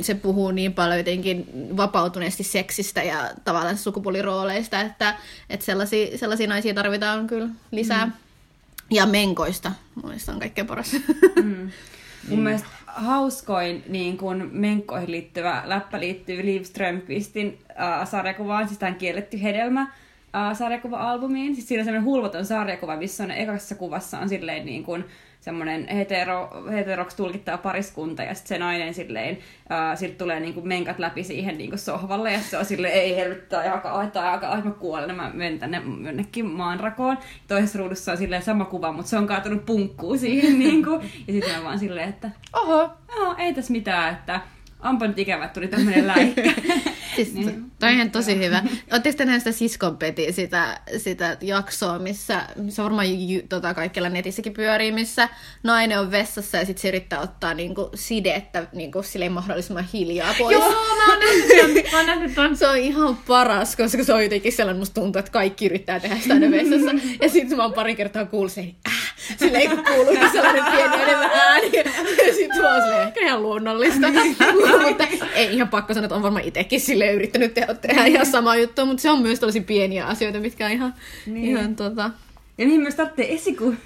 [0.00, 1.46] se puhuu niin paljon jotenkin
[1.76, 5.14] vapautuneesti seksistä ja tavallaan sukupuolirooleista, että,
[5.50, 8.06] että sellaisia, sellaisia naisia tarvitaan kyllä lisää.
[8.06, 8.12] Mm.
[8.90, 10.92] Ja menkoista, mun on kaikkein paras.
[11.42, 11.70] Mm.
[12.28, 12.44] Mun mm.
[12.44, 19.42] mielestä hauskoin niin kun menkkoihin liittyvä läppä liittyy Liv Strömqvistin äh, sarjakuvaan, siis tämän kielletty
[19.42, 19.92] hedelmä,
[20.34, 21.54] uh, sarjakuva-albumiin.
[21.54, 25.04] Siis siinä on semmoinen hulvaton sarjakuva, missä on ekassa kuvassa on silleen niin kuin
[25.40, 30.98] semmoinen hetero, heteroksi tulkittava pariskunta ja sitten se nainen silleen, uh, siltä tulee niinku menkat
[30.98, 35.16] läpi siihen niinku sohvalle ja se on silleen, ei helvettää aika, aika, aika mä kuolen,
[35.16, 37.18] mä menen tänne jonnekin maanrakoon.
[37.48, 40.90] Toisessa ruudussa on silleen sama kuva, mutta se on kaatunut punkkuun siihen niinku.
[41.26, 44.40] ja sitten on vaan silleen, että oho, oho ei tässä mitään, että
[44.84, 46.52] onpa nyt ikävä, tuli tämmöinen läikkä.
[47.24, 47.70] siis niin.
[47.78, 48.62] toi on tosi hyvä.
[48.92, 54.92] Oletteko te näistä siskonpeti sitä, sitä jaksoa, missä, missä varmaan ju, tota, kaikilla netissäkin pyörii,
[54.92, 55.28] missä
[55.62, 60.58] nainen on vessassa ja sitten se yrittää ottaa niinku, sidettä niinku, silleen mahdollisimman hiljaa pois.
[60.58, 62.56] Joo, mä oon nähnyt, mä oon nähnyt ton.
[62.56, 66.16] Se on ihan paras, koska se on jotenkin sellainen, musta tuntuu, että kaikki yrittää tehdä
[66.16, 66.90] sitä aina vessassa.
[67.20, 68.99] Ja sitten mä oon pari kertaa kuullut sen, äh,
[69.38, 71.70] silleen kun kuuluu sellainen pieni enemmän ääni.
[72.26, 74.06] Ja sitten mä oon silleen, ehkä ihan luonnollista.
[74.88, 78.56] mutta ei ihan pakko sanoa, että on varmaan itsekin sille yrittänyt tehdä, tehdä ihan samaa
[78.56, 80.94] juttua, mutta se on myös tosi pieniä asioita, mitkä on ihan,
[81.26, 81.44] niin.
[81.44, 82.10] ihan tota,
[82.60, 83.78] ja niin myös tarvitsee esikuvia.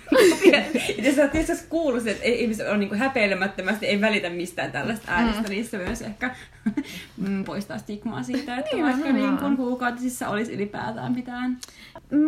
[1.04, 5.42] ja sä oot joskus kuullut, että ihmiset on niinku häpeilemättömästi, ei välitä mistään tällaista äänestä,
[5.42, 5.48] mm.
[5.48, 6.34] niin se myös ehkä
[7.16, 11.58] mm, poistaa stigmaa siitä, että niin, vaikka niin kun kuukautisissa olisi ylipäätään mitään.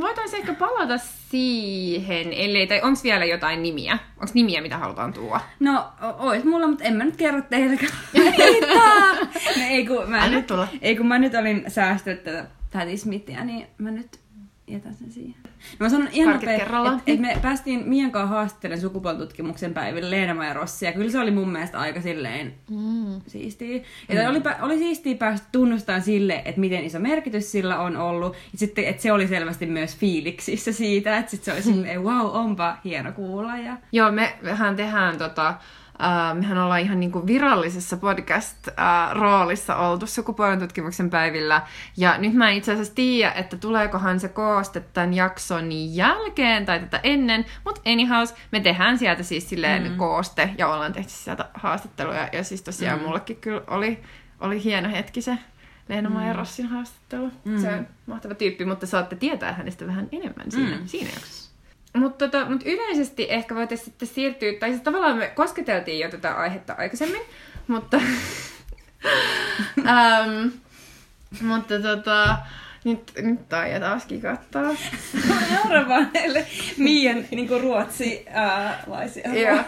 [0.00, 3.98] Voitaisiin ehkä palata siihen, ellei, tai onko vielä jotain nimiä?
[4.16, 5.40] Onko nimiä, mitä halutaan tuoda?
[5.60, 5.84] No,
[6.18, 7.76] ois mulla, mutta en mä nyt kerro teille.
[8.74, 9.26] no,
[9.70, 10.48] ei, kun mä nyt,
[10.82, 14.20] ei kun mä nyt olin säästänyt tätä Patti Smithia, niin mä nyt
[14.68, 15.34] jätän sen siihen.
[15.44, 20.46] No mä sanon ihan nopea, että et me päästiin Mian kanssa haastattelemaan sukupuolitutkimuksen päiville Leena
[20.46, 23.20] ja Rossi, ja kyllä se oli mun mielestä aika silleen mm.
[23.26, 23.82] siistiä.
[24.08, 24.30] Ja mm.
[24.30, 28.84] oli, oli siistiä päästä tunnustamaan sille, että miten iso merkitys sillä on ollut, ja sitten,
[28.84, 33.12] että se oli selvästi myös fiiliksissä siitä, että sit se oli silleen, wow, onpa hieno
[33.12, 33.56] kuulla.
[33.56, 33.76] Ja...
[33.92, 35.54] Joo, me vähän tehdään tota,
[36.00, 41.62] Uh, mehän ollaan ihan niin kuin virallisessa podcast-roolissa uh, oltu sukupuolen tutkimuksen päivillä.
[41.96, 46.80] Ja nyt mä en itse asiassa tiedä, että tuleekohan se kooste tämän jakson jälkeen tai
[46.80, 47.46] tätä ennen.
[47.64, 49.96] Mutta anyhow, me tehdään sieltä siis silleen mm.
[49.96, 52.28] kooste ja ollaan tehty sieltä haastatteluja.
[52.32, 53.04] Ja siis tosiaan mm.
[53.04, 54.02] mullekin kyllä oli,
[54.40, 55.38] oli hieno hetki se
[55.88, 56.36] Leena mm.
[56.36, 57.30] Rossin haastattelu.
[57.44, 57.60] Mm.
[57.60, 60.86] Se on mahtava tyyppi, mutta saatte tietää hänestä vähän enemmän siinä, mm.
[60.86, 61.45] siinä jaksossa.
[61.96, 66.34] Mutta tota, mut yleisesti ehkä voitaisiin sitten siirtyä, tai siis tavallaan me kosketeltiin jo tätä
[66.34, 67.22] aihetta aikaisemmin,
[67.66, 67.96] mutta,
[69.78, 70.52] um,
[71.40, 72.38] mutta tota,
[72.86, 74.62] nyt, nyt Taija taas kikattaa.
[75.54, 79.24] Naura vaan näille Miian niin ruotsilaisia.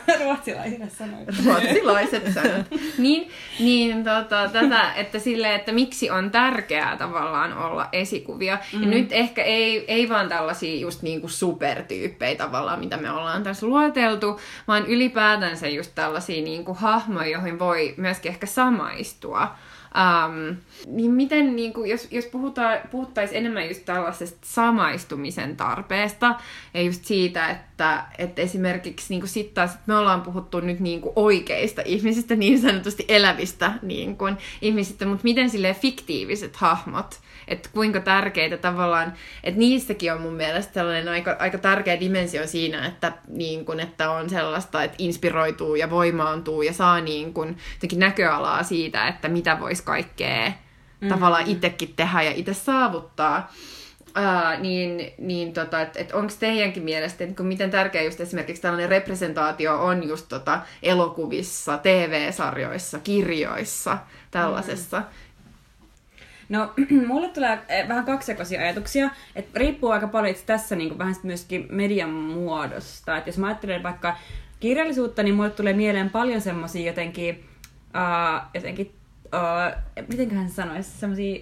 [0.24, 1.28] Ruotsilaisille sanoit.
[1.44, 2.66] Ruotsilaiset sanot.
[2.98, 8.58] niin, niin tota, tätä, että sille, että miksi on tärkeää tavallaan olla esikuvia.
[8.72, 8.82] Mm.
[8.82, 13.42] Ja nyt ehkä ei, ei vaan tällaisia just niin kuin supertyyppejä tavallaan, mitä me ollaan
[13.42, 19.56] tässä luoteltu, vaan ylipäätänsä just tällaisia niin kuin hahmoja, joihin voi myöskin ehkä samaistua.
[19.94, 22.24] Um, niin miten, niin kuin, jos, jos
[22.90, 26.34] puhuttaisiin enemmän just tällaisesta samaistumisen tarpeesta
[26.74, 31.00] ja just siitä, että, että esimerkiksi niin kuin sit taas, me ollaan puhuttu nyt niin
[31.00, 37.20] kuin oikeista ihmisistä, niin sanotusti elävistä niin kuin, ihmisistä, mutta miten sille fiktiiviset hahmot?
[37.48, 39.12] Että kuinka tärkeitä tavallaan,
[39.44, 44.10] että niissäkin on mun mielestä sellainen aika, aika tärkeä dimensio siinä, että, niin kun, että
[44.10, 47.56] on sellaista, että inspiroituu ja voimaantuu ja saa niin kun,
[47.96, 51.08] näköalaa siitä, että mitä voisi kaikkea mm-hmm.
[51.08, 53.52] tavallaan itsekin tehdä ja itse saavuttaa.
[54.08, 58.88] Uh, niin, niin tota, että et onko teidänkin mielestä, että miten tärkeä just esimerkiksi tällainen
[58.88, 63.98] representaatio on just tota elokuvissa, TV-sarjoissa, kirjoissa,
[64.30, 65.04] tällaisessa, mm.
[66.48, 66.72] No,
[67.08, 71.14] mulle tulee eh, vähän kaksijakoisia ajatuksia, että riippuu aika paljon itse tässä niin kuin vähän
[71.22, 73.16] myöskin median muodosta.
[73.16, 74.16] Että jos mä ajattelen vaikka
[74.60, 78.97] kirjallisuutta, niin mulle tulee mieleen paljon semmoisia jotenkin, uh, jotenkin
[79.34, 81.40] uh, mitenköhän sanoisi, semmoisia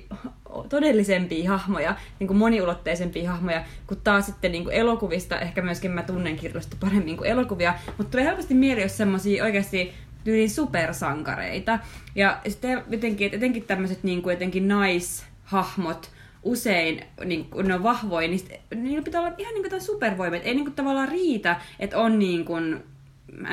[0.69, 6.03] todellisempia hahmoja, niin kuin moniulotteisempia hahmoja, kun taas sitten niin kuin elokuvista, ehkä myöskin mä
[6.03, 9.93] tunnen kirjallisuutta paremmin kuin elokuvia, mutta tulee helposti mieleen, jos semmoisia oikeasti
[10.25, 11.79] tyyliin supersankareita.
[12.15, 16.11] Ja sitten jotenkin, että etenkin tämmöiset niin kuin jotenkin naishahmot,
[16.43, 18.41] usein, niin kun ne on vahvoja, niin
[18.75, 20.41] niillä pitää olla ihan niin kuin supervoimat.
[20.45, 22.85] Ei niin kuin tavallaan riitä, että on niin kuin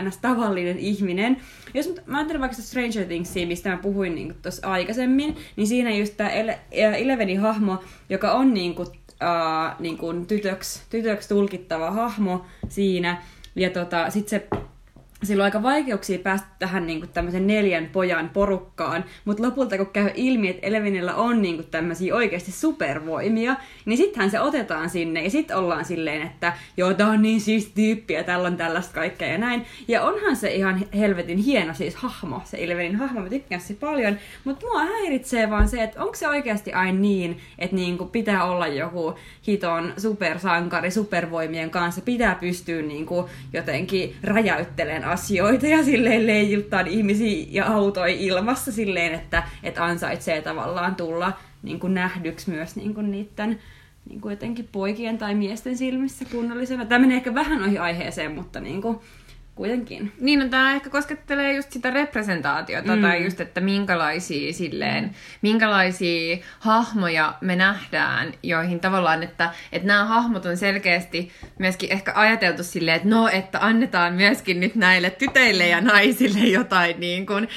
[0.03, 0.17] ns.
[0.17, 1.38] tavallinen ihminen.
[1.74, 5.95] Jos mä ajattelen vaikka sitä Stranger Thingsia, mistä mä puhuin niin tuossa aikaisemmin, niin siinä
[5.95, 6.30] just tämä
[6.71, 13.21] Elevenin hahmo, joka on niin kuin, uh, niin kuin tytöksi, tytöksi tulkittava hahmo siinä,
[13.55, 14.47] ja tota, sitten se
[15.26, 20.09] sillä on aika vaikeuksia päästä tähän niin tämmöisen neljän pojan porukkaan, mutta lopulta kun käy
[20.15, 23.55] ilmi, että Elevinillä on niin kuin, tämmöisiä oikeasti supervoimia,
[23.86, 27.71] niin sittenhän se otetaan sinne ja sitten ollaan silleen, että joo, tää on niin siis
[27.76, 29.65] tyyppi ja tällä on tällaista kaikkea ja näin.
[29.88, 34.17] Ja onhan se ihan helvetin hieno siis hahmo, se Elevenin hahmo, mä tykkään se paljon,
[34.43, 38.43] mutta mua häiritsee vaan se, että onko se oikeasti aina niin, että niin kuin, pitää
[38.43, 39.15] olla joku
[39.47, 47.45] hiton supersankari supervoimien kanssa, pitää pystyä niin kuin, jotenkin räjäyttelemään asioita ja silleen leijuttaa ihmisiä
[47.49, 51.34] ja autoi ilmassa silleen, että, että ansaitsee tavallaan tulla
[51.64, 53.59] niin kuin nähdyksi myös niin kuin niiden
[54.09, 56.86] niin kuin jotenkin poikien tai miesten silmissä kunnollisena.
[56.86, 58.99] Tämä menee ehkä vähän noihin aiheeseen, mutta niin kuin,
[59.56, 60.12] kuitenkin.
[60.20, 63.01] Niin, no tämä ehkä koskettelee just sitä representaatiota, mm.
[63.01, 70.45] tai just, että minkälaisia silleen, minkälaisia hahmoja me nähdään, joihin tavallaan, että, että nämä hahmot
[70.45, 75.82] on selkeästi myöskin ehkä ajateltu silleen, että no, että annetaan myöskin nyt näille tytöille ja
[75.82, 77.47] naisille jotain niin kuin,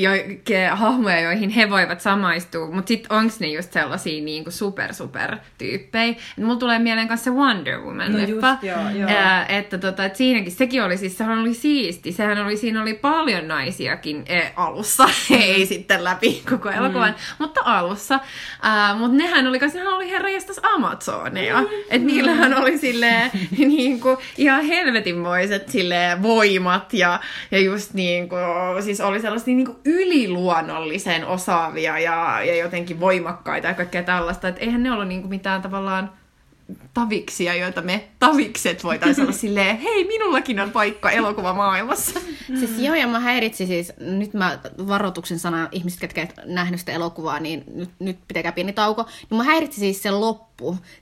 [0.00, 0.10] jo,
[0.44, 4.94] ke, hahmoja, joihin he voivat samaistua, mutta sitten onko ne just sellaisia niin kuin super
[4.94, 6.14] super tyyppejä.
[6.36, 9.10] Mulla tulee mieleen kanssa se Wonder Woman-leffa, no just, joo, joo.
[9.10, 12.12] Ää, että, tota, että siinäkin sekin oli siis, sehän oli siisti.
[12.12, 17.16] Sehän oli, siinä oli paljon naisiakin e, alussa, ei sitten läpi koko elokuvan, mm.
[17.38, 18.14] mutta alussa.
[18.14, 21.60] Uh, mutta nehän oli, sehän oli herra jästäs Amazoneja.
[21.60, 21.66] Mm.
[21.90, 27.20] Että niillähän oli silleen niin kuin, ihan helvetinmoiset silleen, voimat ja,
[27.50, 28.42] ja just niin kuin,
[28.80, 34.48] siis oli sellaisia niin kuin yliluonnollisen osaavia ja, ja jotenkin voimakkaita ja kaikkea tällaista.
[34.48, 36.10] Että eihän ne ollut niin kuin mitään tavallaan
[36.94, 42.20] taviksia, joita me tavikset voitaisiin olla silleen, hei, minullakin on paikka elokuvamaailmassa.
[42.46, 46.92] Siis joo, ja mä häiritsin siis, nyt mä varoituksen sana ihmiset, ketkä et nähnyt sitä
[46.92, 49.06] elokuvaa, niin nyt, nyt pitäkää pieni tauko.
[49.30, 50.45] Niin mä häiritsi siis se loppu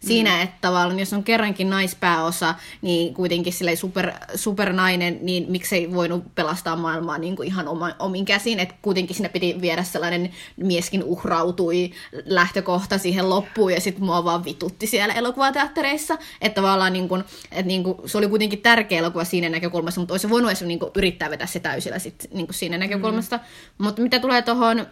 [0.01, 0.43] siinä, mm.
[0.43, 6.77] että tavallaan jos on kerrankin naispääosa, niin kuitenkin silleen super, supernainen, niin miksei voinut pelastaa
[6.77, 11.91] maailmaa niin kuin ihan oma, omin käsin, että kuitenkin siinä piti viedä sellainen mieskin uhrautui
[12.25, 17.63] lähtökohta siihen loppuun, ja sitten mua vaan vitutti siellä elokuvateattereissa, että tavallaan niin kuin, että
[17.63, 20.91] niin kuin, se oli kuitenkin tärkeä elokuva siinä näkökulmassa, mutta olisi voinut edes niin kuin,
[20.97, 23.37] yrittää vetä se täysillä sit, niin kuin siinä näkökulmasta.
[23.37, 23.85] Mm.
[23.85, 24.87] Mutta mitä tulee tuohon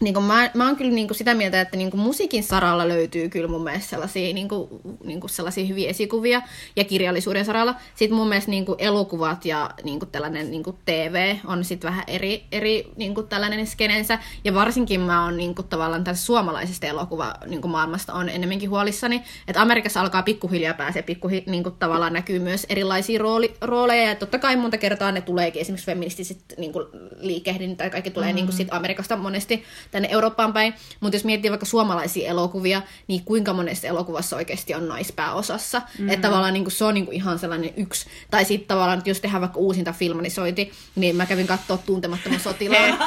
[0.00, 2.88] niin kuin mä, mä oon kyllä niin kuin sitä mieltä, että niin kuin musiikin saralla
[2.88, 4.68] löytyy kyllä mun mielestä sellaisia, niin kuin,
[5.04, 6.42] niin kuin sellaisia hyviä esikuvia
[6.76, 7.74] ja kirjallisuuden saralla.
[7.94, 11.90] Sitten mun mielestä niin kuin elokuvat ja niin kuin tällainen niin kuin TV on sitten
[11.90, 14.18] vähän eri, eri niin kuin tällainen skenensä.
[14.44, 18.70] Ja varsinkin mä oon niin kuin, tavallaan tässä suomalaisesta elokuva niin kuin maailmasta on enemmänkin
[18.70, 19.22] huolissani.
[19.48, 24.08] Että Amerikassa alkaa pikkuhiljaa pääsee, pikkuhi, niin kuin, tavallaan näkyy myös erilaisia rooli, rooleja.
[24.08, 26.86] Ja totta kai monta kertaa ne tuleekin esimerkiksi feministiset niin kuin,
[27.16, 28.36] liikehdin tai kaikki tulee mm-hmm.
[28.36, 30.74] niin kuin, sit Amerikasta monesti tänne Eurooppaan päin.
[31.00, 35.78] Mutta jos miettii vaikka suomalaisia elokuvia, niin kuinka monessa elokuvassa oikeasti on naispääosassa.
[35.78, 36.08] Mm-hmm.
[36.08, 38.06] Että tavallaan niin kuin, se on niin kuin ihan sellainen yksi.
[38.30, 42.98] Tai sitten tavallaan, että jos tehdään vaikka uusinta filmanisointi, niin mä kävin katsoa Tuntemattoman sotilaan.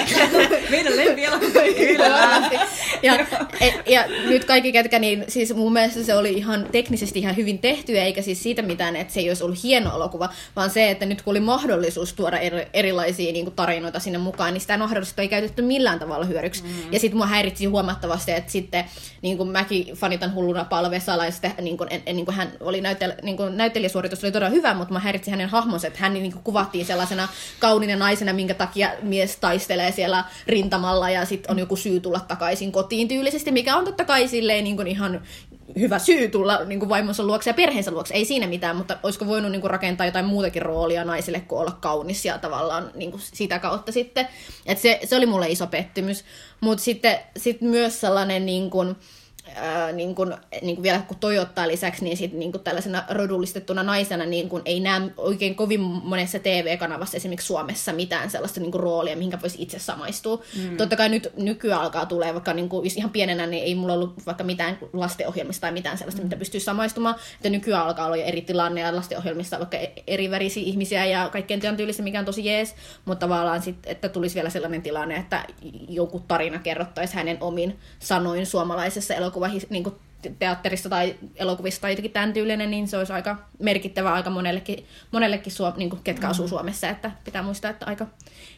[0.70, 1.60] Meidän lempielokuva.
[3.02, 3.14] ja,
[3.60, 7.58] ja, ja nyt kaikki ketkä, niin siis mun mielestä se oli ihan teknisesti ihan hyvin
[7.58, 11.06] tehty, eikä siis siitä mitään, että se ei olisi ollut hieno elokuva, vaan se, että
[11.06, 12.38] nyt kun oli mahdollisuus tuoda
[12.72, 16.62] erilaisia niin kuin tarinoita sinne mukaan, niin sitä mahdollisuutta ei käytetty millään tavalla hyödyksi.
[16.62, 16.92] Mm.
[16.92, 18.84] Ja sitten mua häiritsi huomattavasti, että sitten
[19.22, 22.52] niin kuin mäkin fanitan hulluna palvesala, ja sitten niin kuin, en, en, niin kuin hän
[22.60, 26.14] oli näytel, niin kuin näyttelijäsuoritus oli todella hyvä, mutta mä häiritsi hänen hahmonsa, että hän
[26.14, 27.28] niin kuin kuvattiin sellaisena
[27.58, 32.72] kauniina naisena, minkä takia mies taistelee siellä rintamalla ja sitten on joku syy tulla takaisin
[32.72, 35.20] kotiin tyylisesti, mikä on totta kai silleen niin kuin ihan
[35.80, 38.14] hyvä syy tulla niin kuin vaimonsa luokse ja perheensä luokse.
[38.14, 41.76] Ei siinä mitään, mutta olisiko voinut niin kuin rakentaa jotain muutakin roolia naisille kuin olla
[41.80, 44.28] kaunis ja tavallaan niin kuin sitä kautta sitten.
[44.66, 46.24] Et se, se oli mulle iso pettymys.
[46.60, 48.96] Mutta sitten sit myös sellainen, niin kuin,
[49.54, 54.26] ää, niin kuin, niin kuin vielä kun Toyottaa lisäksi, niin sit niin tällaisena rodullistettuna naisena
[54.26, 59.38] niin kuin ei näe oikein kovin monessa TV-kanavassa esimerkiksi Suomessa mitään sellaista niin roolia, mihinkä
[59.42, 60.42] voisi itse samaistua.
[60.56, 60.76] Mm.
[60.76, 64.26] Totta kai nyt nykyään alkaa tulee, vaikka niin kuin, ihan pienenä, niin ei mulla ollut
[64.26, 66.26] vaikka mitään lastenohjelmista tai mitään sellaista, mm.
[66.26, 67.14] mitä pystyy samaistumaan.
[67.34, 71.28] Että nykyään alkaa olla jo eri tilanne ja lastenohjelmissa vaikka e- eri värisiä ihmisiä ja
[71.28, 72.74] kaikkien työn tyylistä, mikä on tosi jees,
[73.04, 75.44] mutta tavallaan sit, että tulisi vielä sellainen tilanne, että
[75.88, 79.14] joku tarina kerrottaisi hänen omin sanoin suomalaisessa
[79.46, 79.94] elokuva, niin kuin
[80.38, 85.52] teatterissa tai elokuvissa tai jotenkin tämän tyylinen, niin se olisi aika merkittävä aika monellekin, monellekin
[85.52, 86.50] suom- niin kuin, ketkä asuu mm.
[86.50, 88.06] Suomessa, että pitää muistaa, että aika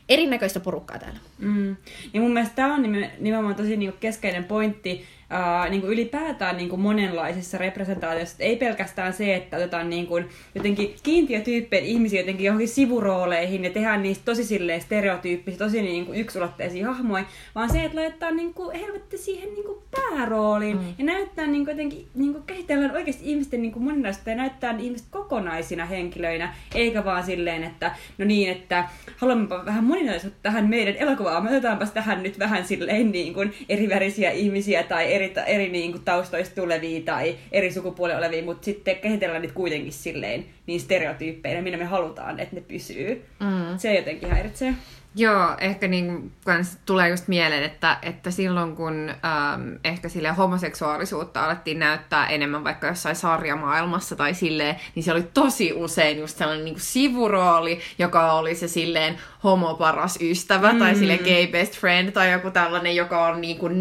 [0.08, 1.18] erinäköistä porukkaa täällä.
[1.38, 1.76] Mm.
[2.14, 2.82] Ja mun mielestä tämä on
[3.18, 8.36] nimenomaan tosi niin keskeinen pointti, ää, niin kuin ylipäätään niin kuin monenlaisissa representaatioissa.
[8.38, 14.02] Ei pelkästään se, että otetaan niin kuin jotenkin kiintiötyyppejä ihmisiä jotenkin johonkin sivurooleihin ja tehdään
[14.02, 17.24] niistä tosi silleen stereotyyppisiä, tosi niin kuin yksulotteisia hahmoja,
[17.54, 20.94] vaan se, että laittaa niin kuin helvetti siihen niin kuin päärooliin mm.
[20.98, 24.76] ja näyttää niin kuin jotenkin, niin kuin käsitellään oikeasti ihmisten niin kuin moninaisuutta ja näyttää
[24.78, 30.96] ihmiset kokonaisina henkilöinä, eikä vaan silleen, että no niin, että haluamme vähän moninaisuutta tähän meidän
[30.96, 35.68] elokuvaan, me otetaanpas tähän nyt vähän silleen niin kuin erivärisiä ihmisiä tai eri eri, eri
[35.68, 40.80] niin kuin taustoista tulevia tai eri sukupuolia olevia, mutta sitten kehitellään niitä kuitenkin silleen niin
[40.80, 43.24] stereotyyppeinä, minä me halutaan, että ne pysyy.
[43.40, 43.78] Mm.
[43.78, 44.74] Se jotenkin häiritsee.
[45.14, 51.44] Joo, ehkä niin kans tulee just mieleen, että, että silloin kun äm, ehkä sille homoseksuaalisuutta
[51.44, 56.64] alettiin näyttää enemmän vaikka jossain sarjamaailmassa tai silleen, niin se oli tosi usein just sellainen
[56.64, 60.78] niin kuin sivurooli, joka oli se silleen homo paras ystävä mm.
[60.78, 63.80] tai sille gay best friend tai joku tällainen, joka on niin kuin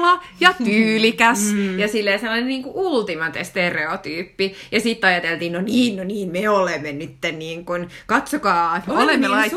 [0.00, 1.78] nokkela ja tyylikäs mm.
[1.78, 4.54] ja silleen sellainen niin kuin ultimate stereotyyppi.
[4.72, 9.30] Ja sitten ajateltiin, no niin, no niin, me olemme nyt niin kuin, katsokaa, olemme niin
[9.30, 9.52] lait...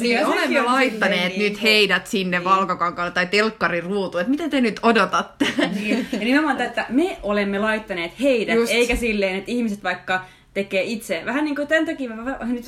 [0.00, 2.44] niin olemme laittaneet nyt niin heidät sinne niin.
[2.44, 5.46] valkokankaalle tai telkkarin ruutuun, että mitä te nyt odotatte?
[5.80, 6.06] Niin.
[6.12, 8.72] Ja nimenomaan että me olemme laittaneet heidät, Just.
[8.72, 10.24] eikä silleen, että ihmiset vaikka
[10.58, 11.22] tekee itse.
[11.24, 12.64] Vähän niin kuin tämän takia, mä nyt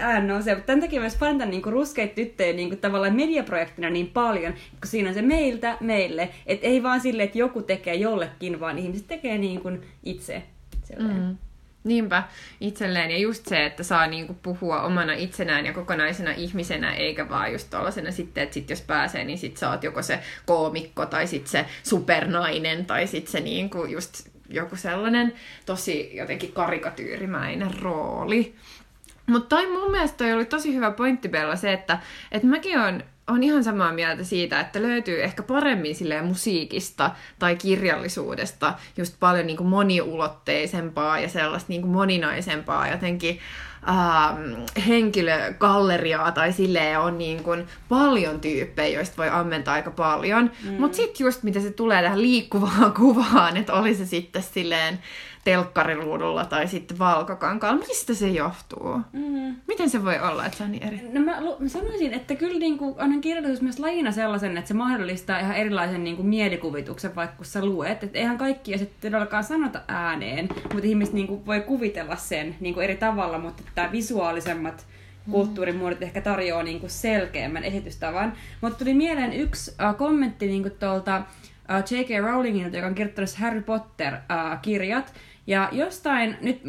[0.00, 4.10] ään nousee, mutta tämän takia mä fanitan niin ruskeita tyttöjä niin kuin tavallaan mediaprojektina niin
[4.10, 6.28] paljon, kun siinä on se meiltä meille.
[6.46, 10.42] Että ei vaan silleen, että joku tekee jollekin, vaan ihmiset tekee niin kuin itse.
[10.98, 11.36] Mm.
[11.84, 12.22] Niinpä,
[12.60, 13.10] itselleen.
[13.10, 17.70] Ja just se, että saa niinku puhua omana itsenään ja kokonaisena ihmisenä, eikä vaan just
[17.70, 21.46] tuollaisena sitten, että sit jos pääsee, niin sit sä oot joko se koomikko tai sit
[21.46, 25.32] se supernainen tai sit se niinku just joku sellainen
[25.66, 28.54] tosi jotenkin karikatyyrimäinen rooli.
[29.26, 31.98] Mutta toi mun mielestä toi oli tosi hyvä pointti Bella se, että,
[32.32, 37.56] että mäkin on on ihan samaa mieltä siitä, että löytyy ehkä paremmin silleen musiikista tai
[37.56, 43.40] kirjallisuudesta just paljon niin kuin moniulotteisempaa ja sellaista niin moninaisempaa jotenkin
[43.88, 44.52] ähm,
[44.86, 50.50] henkilögalleriaa tai silleen on niin kuin paljon tyyppejä, joista voi ammentaa aika paljon.
[50.64, 50.72] Mm.
[50.72, 54.98] Mutta sitten just mitä se tulee tähän liikkuvaan kuvaan, että oli se sitten silleen
[55.44, 57.86] telkkariruudulla tai sitten valkokankaalla.
[57.86, 59.00] Mistä se johtuu?
[59.12, 59.56] Mm.
[59.68, 61.00] Miten se voi olla, että se on niin eri?
[61.12, 64.74] No mä, mä sanoisin, että kyllä niin kuin, onhan kirjallisuus myös lajina sellaisen, että se
[64.74, 68.04] mahdollistaa ihan erilaisen niin kuin, mielikuvituksen, vaikka kun sä luet.
[68.04, 72.74] Että eihän kaikkia sitten todellakaan sanota ääneen, mutta ihmiset niin kuin, voi kuvitella sen niin
[72.74, 74.86] kuin eri tavalla, mutta tämä visuaalisemmat
[75.26, 75.32] mm.
[75.32, 78.32] kulttuurimuodot ehkä tarjoaa niin kuin selkeämmän esitystavan.
[78.60, 82.24] Mutta tuli mieleen yksi äh, kommentti niin kuin tuolta äh, J.K.
[82.24, 85.12] Rowlingin, joka on kirjoittanut Harry Potter-kirjat, äh,
[85.46, 86.62] ja jostain, nyt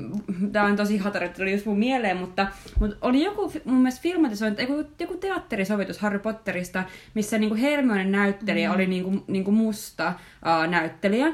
[0.52, 2.48] tämä on tosi hatara, tuli just mun mieleen, mutta,
[2.80, 8.70] mutta oli joku mun mielestä filmatisointi, joku, joku teatterisovitus Harry Potterista, missä niinku Hermione näyttelijä
[8.70, 8.76] mm.
[8.76, 11.34] oli niinku, niinku musta uh, näyttelijä.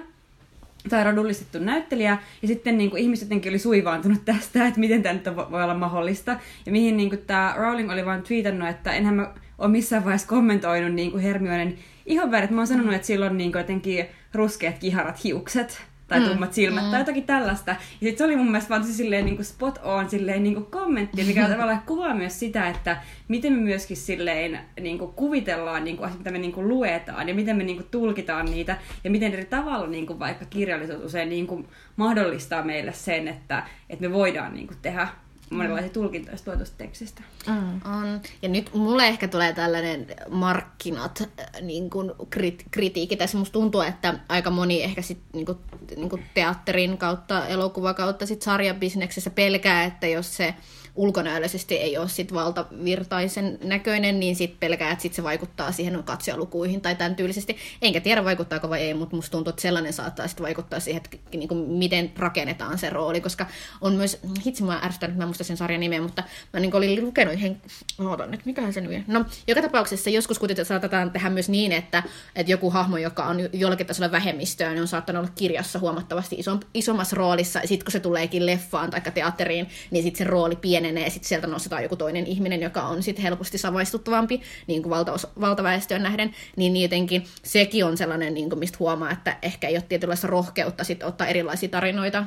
[0.90, 5.14] Tai rodullistettu näyttelijä, ja sitten niin kuin, ihmiset jotenkin oli suivaantunut tästä, että miten tämä
[5.14, 9.16] nyt voi olla mahdollista, ja mihin niin kuin, tämä Rowling oli vaan tweetannut, että enhän
[9.16, 13.38] mä ole missään vaiheessa kommentoinut niin kuin Hermionen ihonvärit, mä oon sanonut, että sillä on
[13.38, 15.82] niin kuin, jotenkin ruskeat kiharat hiukset,
[16.12, 16.30] tai mm.
[16.30, 16.92] tummat silmät mm.
[16.92, 17.72] tai jotakin tällaista.
[17.72, 20.66] Ja sitten se oli mun mielestä vaan silleen niin kuin spot on silleen niin kuin
[20.66, 22.98] kommentti, mikä tavallaan kuvaa myös sitä, että
[23.28, 27.30] miten me myöskin silleen niin kuin kuvitellaan niin kuin asiat, mitä me niin kuin luetaan
[27.30, 31.04] ja miten me niin kuin tulkitaan niitä ja miten eri tavalla niin kuin vaikka kirjallisuus
[31.04, 35.08] usein niin kuin mahdollistaa meille sen, että, että me voidaan niin kuin tehdä
[35.52, 35.94] monenlaisia mm.
[35.94, 37.22] tulkintoja tuotusta tekstistä.
[37.48, 37.82] Mm.
[37.92, 38.22] On.
[38.42, 43.16] Ja nyt mulle ehkä tulee tällainen markkinat äh, niin kuin krit- kritiikki.
[43.16, 45.58] Tässä musta tuntuu, että aika moni ehkä sit, niin kuin,
[45.96, 50.56] niin kuin teatterin kautta, elokuva kautta sit sarjabisneksessä pelkää, että jos se
[50.96, 56.82] ulkonäöllisesti ei ole sit valtavirtaisen näköinen, niin sit pelkää, että sit se vaikuttaa siihen katsojalukuihin
[56.82, 57.58] tai tämän tyylisesti.
[57.82, 61.38] Enkä tiedä vaikuttaako vai ei, mutta musta tuntuu, että sellainen saattaa sit vaikuttaa siihen, että
[61.38, 63.46] niin kuin miten rakennetaan se rooli, koska
[63.82, 66.24] on myös, hitsi mä ärsytän, mä muista sen sarjan nimeä, mutta
[66.54, 67.62] mä niin olin lukenut yhden,
[68.00, 72.04] ootan nyt, mikähän se nyt No, joka tapauksessa joskus kuitenkin saatetaan tehdä myös niin, että,
[72.36, 76.60] että joku hahmo, joka on jollakin tasolla vähemmistöä, niin on saattanut olla kirjassa huomattavasti iso,
[76.74, 81.10] isommassa roolissa, ja sitten kun se tuleekin leffaan tai teatteriin, niin sitten se rooli pienenee,
[81.10, 86.04] sitten sieltä nostetaan joku toinen ihminen, joka on sitten helposti samaistuttavampi niin kuin valtaos, valtaväestöön
[86.04, 90.28] nähden, niin, jotenkin sekin on sellainen, niin kuin mistä huomaa, että ehkä ei ole tietynlaista
[90.28, 92.26] rohkeutta sit ottaa erilaisia tarinoita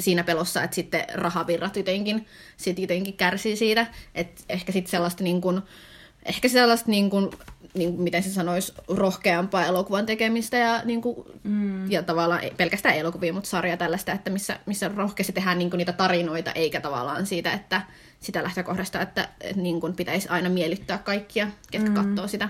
[0.00, 5.40] siinä pelossa, että sitten rahavirrat jotenkin, sit jotenkin kärsii siitä, että ehkä sitten sellaista niin
[5.40, 5.62] kuin,
[6.24, 7.30] ehkä sellaista niin kuin,
[7.74, 11.90] niin kuin, miten se sanoisi, rohkeampaa elokuvan tekemistä ja, niin kuin, mm.
[11.90, 15.78] ja tavallaan ei pelkästään elokuvia, mutta sarja tällaista, että missä, missä rohkeasti tehdään niin kuin,
[15.78, 17.82] niitä tarinoita, eikä tavallaan siitä, että
[18.20, 21.94] sitä lähtökohdasta, että, että niin kuin, pitäisi aina miellyttää kaikkia, ketkä mm.
[21.94, 22.48] katsoo sitä.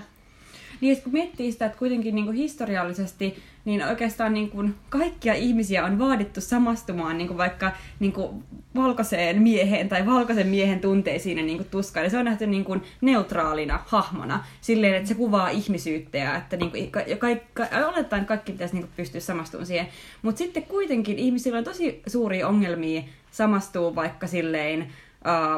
[0.81, 5.85] Niin, kun miettii sitä, että kuitenkin niin kuin historiallisesti niin oikeastaan niin kuin kaikkia ihmisiä
[5.85, 8.43] on vaadittu samastumaan niin kuin vaikka niin kuin
[8.75, 12.03] valkoiseen mieheen tai valkoisen miehen tunteisiin ja niin kuin tuskaan.
[12.03, 16.57] Ja se on nähty niin kuin neutraalina hahmona, silleen, että se kuvaa ihmisyyttä ja että
[16.57, 19.87] niin kuin, ka, ka, ka, oletetaan, että kaikki pitäisi niin kuin pystyä samastumaan siihen.
[20.21, 23.01] Mutta sitten kuitenkin ihmisillä on tosi suuria ongelmia
[23.31, 24.87] samastua vaikka silleen,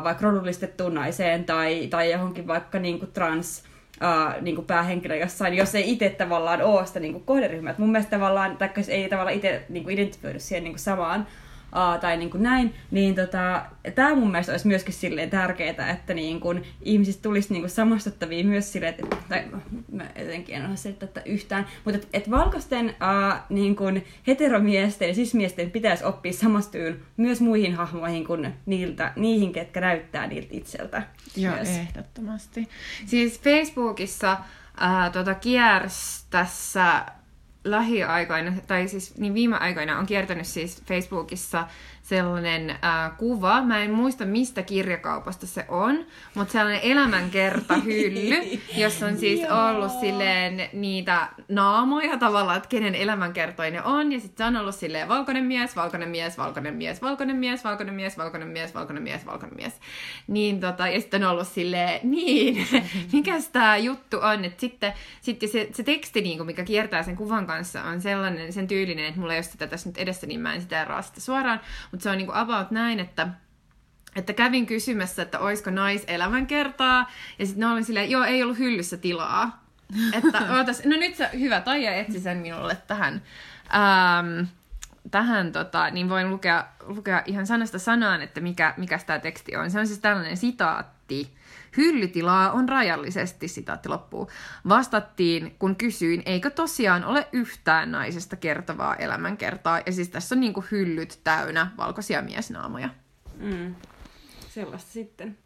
[0.03, 3.63] vaikka rodullistettuun naiseen tai, tai johonkin vaikka niin kuin trans
[4.01, 7.75] uh, niin kuin päähenkilö jossain, jos ei itse tavallaan ole sitä niin kuin kohderyhmää.
[7.77, 11.27] mun mielestä tavallaan, tai ei tavallaan itse niin kuin identifioidu siihen niin kuin samaan
[11.75, 13.65] uh, tai niin kuin näin, niin tota,
[13.95, 18.43] tämä mun mielestä olisi myöskin silleen tärkeää, että niin kuin ihmisistä tulisi niin kuin samastuttavia
[18.43, 19.43] myös silleen, että, tai
[19.91, 25.07] mä jotenkin en osaa selittää tätä yhtään, mutta että et valkoisten uh, niin kuin heteromiesten
[25.07, 31.03] ja sismiesten pitäisi oppia samastuun myös muihin hahmoihin kuin niiltä, niihin, ketkä näyttää niiltä itseltä.
[31.35, 31.69] Joo, myös.
[31.69, 32.67] ehdottomasti.
[33.05, 34.31] Siis Facebookissa
[34.81, 37.05] äh, tuota, kiersi tässä
[37.63, 41.67] lähiaikoina, tai siis niin viime aikoina on kiertänyt siis Facebookissa
[42.15, 46.05] sellainen äh, kuva, mä en muista mistä kirjakaupasta se on,
[46.35, 54.11] mutta sellainen elämänkertahylly, jossa on siis ollut silleen niitä naamoja tavallaan, että kenen elämänkertoinen on,
[54.11, 57.95] ja sitten se on ollut silleen valkoinen mies, valkoinen mies, valkoinen mies, valkoinen mies, valkoinen
[57.95, 59.73] mies, valkoinen mies, valkoinen mies, valkoinen mies.
[60.27, 62.67] Niin tota, ja sitten on ollut silleen, niin,
[63.13, 67.15] mikä tämä juttu on, että sitten, sitten se, se teksti, niin kuin, mikä kiertää sen
[67.15, 70.39] kuvan kanssa, on sellainen, sen tyylinen, että mulla ei ole sitä tässä nyt edessä, niin
[70.39, 73.27] mä en sitä eroa sitä suoraan, mutta se on niinku about näin, että
[74.15, 78.97] että kävin kysymässä, että olisiko naiselämänkertaa, ja sitten ne oli silleen, joo, ei ollut hyllyssä
[78.97, 79.65] tilaa.
[80.17, 83.21] Että ootas, no nyt sä, hyvä, Taija etsi sen minulle tähän,
[83.75, 84.47] ähm,
[85.11, 89.71] tähän tota, niin voin lukea, lukea ihan sanasta sanaan, että mikä, mikä tämä teksti on.
[89.71, 91.33] Se on siis tällainen sitaatti.
[91.77, 94.31] Hyllytilaa on rajallisesti, sitaatti loppuu.
[94.69, 99.81] Vastattiin, kun kysyin, eikö tosiaan ole yhtään naisesta kertovaa elämänkertaa.
[99.85, 102.89] Ja siis tässä on niinku hyllyt täynnä valkoisia miesnaamoja.
[103.37, 103.75] Mm.
[104.49, 105.37] Sellaista sitten.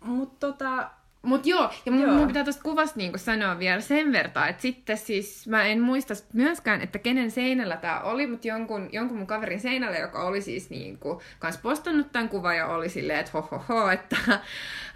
[0.00, 0.90] Mutta tota,
[1.26, 2.14] Mut joo, ja mun, joo.
[2.14, 6.14] mun pitää tuosta kuvasta niinku sanoa vielä sen verran, että sitten siis mä en muista
[6.32, 10.70] myöskään, että kenen seinällä tämä oli, mutta jonkun, jonkun mun kaverin seinällä, joka oli siis
[10.70, 14.16] niinku kans postannut tämän kuvan ja oli silleen, että ho, ho, ho että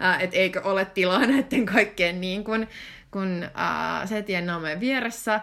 [0.01, 2.67] äh, et eikö ole tilaa näiden kaikkeen niin kuin,
[3.11, 5.41] kun äh, setien naamojen vieressä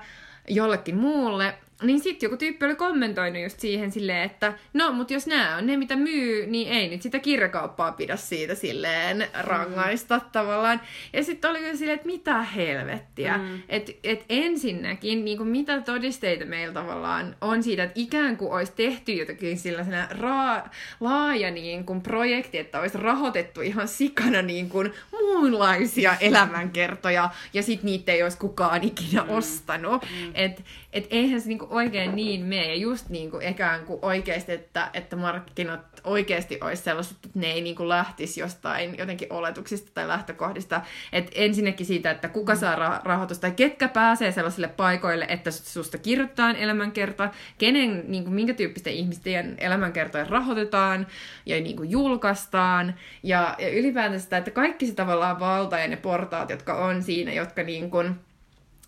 [0.49, 5.27] jollekin muulle niin sitten joku tyyppi oli kommentoinut just siihen silleen, että no, mutta jos
[5.27, 10.25] nämä on ne, mitä myy, niin ei nyt sitä kirjakauppaa pidä siitä silleen rangaista mm.
[10.33, 10.81] tavallaan.
[11.13, 13.39] Ja sitten oli kyllä silleen, että mitä helvettiä.
[13.39, 13.63] Mm.
[13.69, 18.73] Että et ensinnäkin, niin kuin mitä todisteita meillä tavallaan on siitä, että ikään kuin olisi
[18.77, 20.69] tehty jotakin sellaisena ra-
[21.01, 27.87] laaja niin kuin projekti, että olisi rahoitettu ihan sikana niin kuin muunlaisia elämänkertoja, ja sitten
[27.87, 29.31] niitä ei olisi kukaan ikinä mm.
[29.31, 30.03] ostanut.
[30.03, 30.31] Mm.
[30.35, 30.63] Että
[30.93, 32.67] et eihän se niinku oikein niin mene.
[32.67, 37.61] Ja just niinku ikään kuin oikeasti, että, että markkinat oikeasti olisi sellaiset, että ne ei
[37.61, 40.81] niinku lähtisi jostain jotenkin oletuksista tai lähtökohdista.
[41.13, 45.99] Et ensinnäkin siitä, että kuka saa ra- rahoitusta tai ketkä pääsee sellaisille paikoille, että susta
[45.99, 51.07] kirjoitetaan elämänkerta, kenen, niinku, minkä tyyppisten ihmisten elämänkertoja rahoitetaan
[51.47, 52.95] ja niinku julkaistaan.
[53.23, 57.33] Ja, ja ylipäätään sitä, että kaikki se tavallaan valta ja ne portaat, jotka on siinä,
[57.33, 58.05] jotka niinku,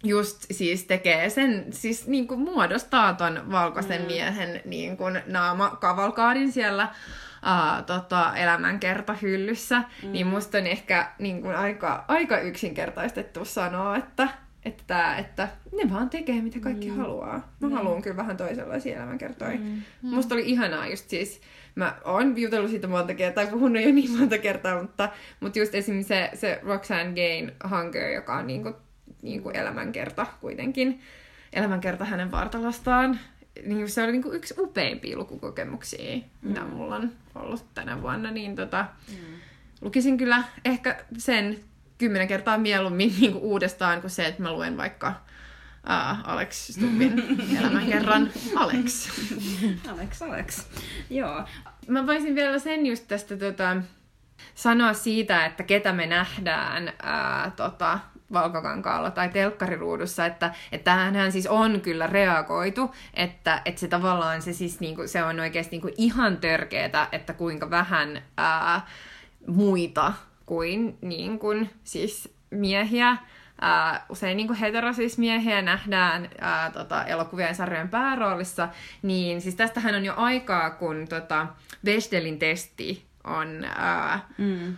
[0.04, 4.06] just siis tekee sen, siis niin kuin muodostaa ton valkoisen mm.
[4.06, 10.12] miehen niin kuin naama kavalkaadin siellä uh, tota, elämänkertahyllyssä, mm.
[10.12, 14.28] niin musta on ehkä niin kuin aika, aika yksinkertaistettu sanoa, että
[14.64, 16.96] että, että ne vaan tekee mitä kaikki mm.
[16.96, 17.52] haluaa.
[17.60, 17.72] Mä mm.
[17.72, 19.58] haluan kyllä vähän toisenlaisia elämänkertoja.
[19.58, 19.82] Mm.
[20.02, 20.14] Mm.
[20.14, 21.40] Musta oli ihanaa just siis,
[21.74, 25.08] mä oon jutellut siitä monta kertaa, tai puhunut jo niin monta kertaa, mutta,
[25.40, 28.74] mutta just esimerkiksi se, se Roxanne Gain Hunger, joka on niinku,
[29.22, 31.00] niinku elämänkerta kuitenkin,
[31.52, 33.20] elämänkerta hänen vartalostaan,
[33.66, 36.48] niin se oli niinku yksi upeimpia lukukokemuksia, mm.
[36.48, 39.16] mitä mulla on ollut tänä vuonna, niin tota, mm.
[39.80, 41.60] lukisin kyllä ehkä sen
[41.98, 47.22] kymmenen kertaa mieluummin niin kuin uudestaan kuin se, että mä luen vaikka uh, Alex Stubbin
[47.60, 49.08] elämänkerran Alex.
[49.92, 50.66] Alex, Alex.
[51.10, 51.44] Joo.
[51.88, 53.76] Mä voisin vielä sen just tästä tota,
[54.54, 57.98] sanoa siitä, että ketä me nähdään ää, tota,
[58.32, 64.52] valkokankaalla tai telkkariruudussa, että, että tähänhän siis on kyllä reagoitu, että, että se tavallaan se,
[64.52, 68.86] siis niinku, se on oikeasti niinku ihan törkeetä, että kuinka vähän ää,
[69.46, 70.12] muita
[70.46, 73.16] kuin, niin kuin siis miehiä,
[73.60, 78.68] ää, usein niin heterosismiehiä nähdään ää, tota, elokuvien sarjojen pääroolissa,
[79.02, 81.46] niin siis tästähän on jo aikaa, kun tota,
[81.84, 84.76] Bechdelin testi on, ää, mm.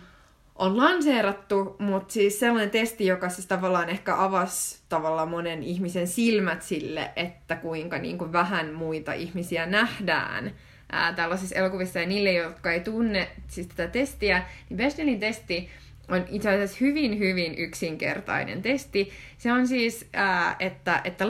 [0.55, 6.61] On lanseerattu, mutta siis sellainen testi, joka siis tavallaan ehkä avasi tavallaan monen ihmisen silmät
[6.61, 10.51] sille, että kuinka niin kuin vähän muita ihmisiä nähdään
[10.91, 15.69] ää, tällaisissa elokuvissa, ja niille, jotka ei tunne siis tätä testiä, niin Bechdelin testi
[16.07, 19.11] on itse asiassa hyvin, hyvin yksinkertainen testi.
[19.37, 21.27] Se on siis, ää, että, että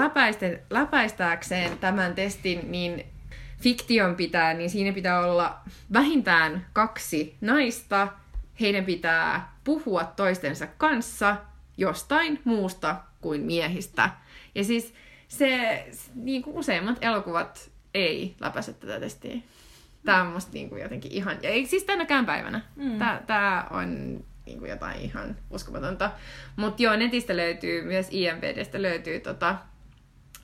[0.69, 3.05] läpäistääkseen tämän testin, niin
[3.59, 5.59] fiktion pitää, niin siinä pitää olla
[5.93, 8.07] vähintään kaksi naista.
[8.59, 11.35] Heidän pitää puhua toistensa kanssa
[11.77, 14.09] jostain muusta kuin miehistä.
[14.55, 14.93] Ja siis
[15.27, 15.85] se,
[16.15, 19.35] niin kuin useimmat elokuvat ei läpäise tätä testiä.
[20.05, 22.61] Tämä on musta niin kuin jotenkin ihan, ja ei siis tänäkään päivänä.
[22.75, 22.99] Mm.
[22.99, 26.11] Tämä, tämä on niin kuin jotain ihan uskomatonta.
[26.55, 29.55] Mutta joo, netistä löytyy, myös IMPDstä löytyy tota,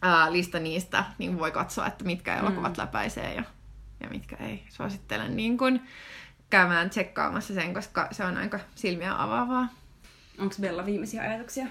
[0.01, 2.82] ää, lista niistä, niin voi katsoa, että mitkä elokuvat mm.
[2.82, 3.43] läpäisee ja,
[4.03, 4.64] ja mitkä ei.
[4.70, 5.82] Suosittelen niin kuin
[6.50, 9.68] käymään tsekkaamassa sen, koska se on aika silmiä avaavaa.
[10.39, 11.66] Onko Bella viimeisiä ajatuksia?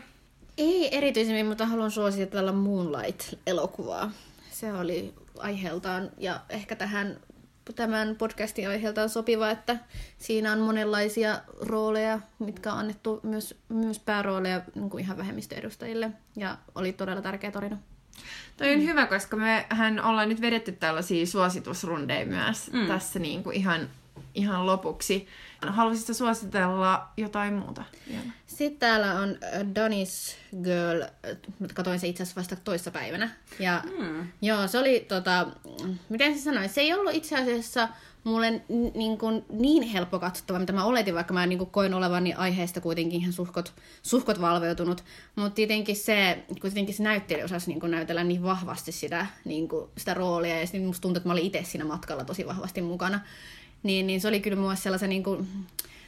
[0.59, 4.11] Ei erityisemmin, mutta haluan suositella Moonlight-elokuvaa.
[4.51, 7.21] Se oli aiheeltaan ja ehkä tähän
[7.75, 9.77] tämän podcastin aiheelta on sopiva, että
[10.19, 16.11] siinä on monenlaisia rooleja, mitkä on annettu myös, myös päärooleja niin kuin ihan vähemmistöedustajille.
[16.37, 17.79] Ja oli todella tärkeä tarina.
[18.57, 18.87] Toi on mm.
[18.87, 22.87] hyvä, koska mehän ollaan nyt vedetty tällaisia suositusrundeja myös mm.
[22.87, 23.89] tässä niin kuin ihan,
[24.35, 25.29] ihan lopuksi.
[25.67, 28.31] Haluaisitko suositella jotain muuta vielä?
[28.47, 31.03] Sitten täällä on äh, Danis Girl,
[31.75, 33.31] katoin se itse asiassa vasta toissa päivänä.
[33.59, 34.29] Ja mm.
[34.43, 35.47] joo, se oli tota,
[36.09, 37.89] miten se sanoi, se ei ollut itse asiassa
[38.25, 38.63] mulle
[38.95, 42.81] niin, kuin, niin helppo katsottava, mitä mä oletin, vaikka mä niin kuin, koin olevani aiheesta
[42.81, 43.73] kuitenkin ihan suhkot,
[44.03, 45.05] suhkot valveutunut.
[45.37, 49.91] Mutta tietenkin se, kuitenkin se näyttelijä osasi niin kuin, näytellä niin vahvasti sitä, niin kuin,
[49.99, 53.21] sitä roolia, ja sitten musta tuntui, että mä olin itse siinä matkalla tosi vahvasti mukana
[53.83, 55.49] niin, niin se oli kyllä muassa sellaisen, niin kuin,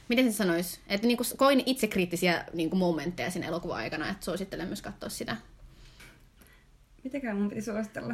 [0.07, 4.25] miten se sanoisi, että niin kuin, koin itsekriittisiä niin kuin momentteja siinä elokuvan aikana, että
[4.25, 5.37] suosittelen myös katsoa sitä.
[7.03, 8.13] Mitäkään mun piti suositella?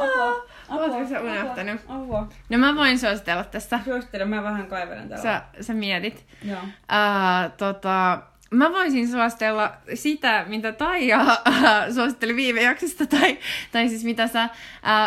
[0.00, 0.46] apua.
[0.68, 1.80] Oletko sä unohtanut?
[1.88, 2.28] Apua.
[2.48, 3.80] No mä voin suositella tässä.
[3.84, 5.22] Suosittelen, mä vähän kaivelen täällä.
[5.22, 6.26] Sä, sä mietit.
[6.44, 6.60] Joo.
[6.62, 8.22] Uh, tota,
[8.52, 13.38] Mä voisin suositella sitä, mitä Taija äh, suositteli viime jaksosta, tai,
[13.72, 14.50] tai siis mitä sä äh,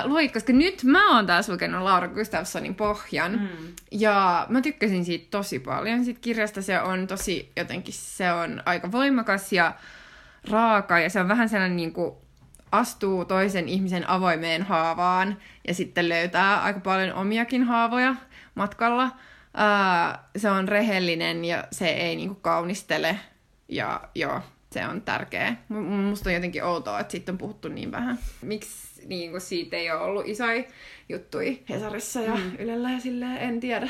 [0.06, 3.74] luit, koska nyt mä oon taas lukenut Laura Gustafssonin Pohjan, mm.
[3.92, 6.06] ja mä tykkäsin siitä tosi paljon.
[6.06, 9.74] Siitä kirjasta se on tosi, jotenkin se on aika voimakas ja
[10.50, 12.16] raaka, ja se on vähän sellainen niin kuin
[12.72, 15.38] astuu toisen ihmisen avoimeen haavaan,
[15.68, 18.16] ja sitten löytää aika paljon omiakin haavoja
[18.56, 19.06] matkalla.
[19.06, 23.20] Uh, se on rehellinen ja se ei niinku kaunistele
[23.70, 24.42] ja joo,
[24.72, 25.56] se on tärkeä.
[26.10, 28.20] Musta on jotenkin outoa, että siitä on puhuttu niin vähän.
[28.42, 30.64] Miksi niin kuin siitä ei ole ollut isoja
[31.10, 32.56] juttui Hesarissa ja mm.
[32.60, 33.90] Ylellä ja silleen, en tiedä.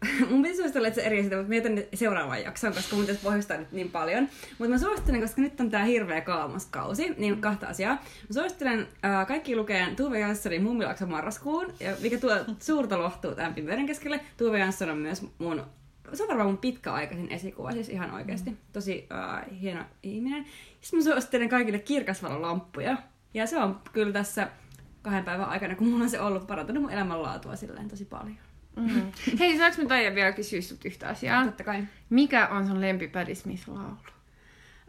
[0.30, 3.56] mun pitäisi suositella, että se eri sitä, mutta mietin seuraavan jakson, koska mun pitäisi pohjustaa
[3.56, 4.28] nyt niin paljon.
[4.58, 6.22] Mutta mä suosittelen, koska nyt on tää hirveä
[6.70, 7.94] kausi, niin kahta asiaa.
[7.94, 13.54] Mä suosittelen äh, kaikki lukeen Tuve Janssonin Mummilakson marraskuun, ja mikä tuo suurta lohtuu tämän
[13.54, 14.20] pimeyden keskelle.
[14.36, 15.62] Tuve Jansson on myös mun
[16.12, 18.50] se on varmaan mun pitkäaikaisin esikuva, siis ihan oikeasti.
[18.50, 18.56] Mm.
[18.72, 20.44] Tosi uh, hieno ihminen.
[20.80, 22.96] Sitten mä suosittelen kaikille kirkasvalolamppuja.
[23.34, 24.48] Ja se on kyllä tässä
[25.02, 28.36] kahden päivän aikana, kun mulla on se ollut, parantunut mun elämänlaatua silleen tosi paljon.
[28.76, 29.12] Mm.
[29.38, 31.44] Hei, saanko mä Taija vielä kysyä sut yhtä asiaa?
[31.44, 31.84] Totta kai.
[32.10, 33.96] Mikä on sun lempi Patti Smith-laulu?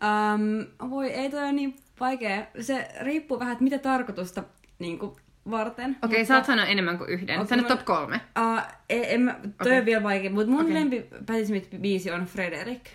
[0.01, 2.45] Um, voi, ei toi ole niin vaikea.
[2.61, 4.43] Se riippuu vähän, että mitä tarkoitusta
[4.79, 5.15] niin kuin,
[5.51, 5.89] varten.
[5.89, 6.27] Okei, okay, mutta...
[6.27, 7.35] saat sanoa enemmän kuin yhden.
[7.35, 8.21] Okay, Sano top kolme.
[8.39, 9.79] Uh, en, en, toi okay.
[9.79, 10.73] on vielä vaikea, mutta mun okay.
[10.73, 12.85] lempi Patti Smith-biisi on Frederick.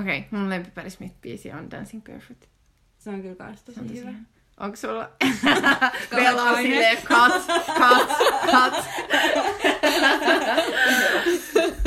[0.00, 2.48] Okei, okay, mun lempipäri Smith-biisi on Dancing Barefoot.
[2.98, 4.10] Se on kyllä kans tosi tosi hyvä.
[4.10, 4.22] hyvä.
[4.60, 5.10] Onko sulla?
[6.16, 7.32] Bella on silleen, cut,
[7.66, 8.08] cut,
[8.50, 8.84] cut.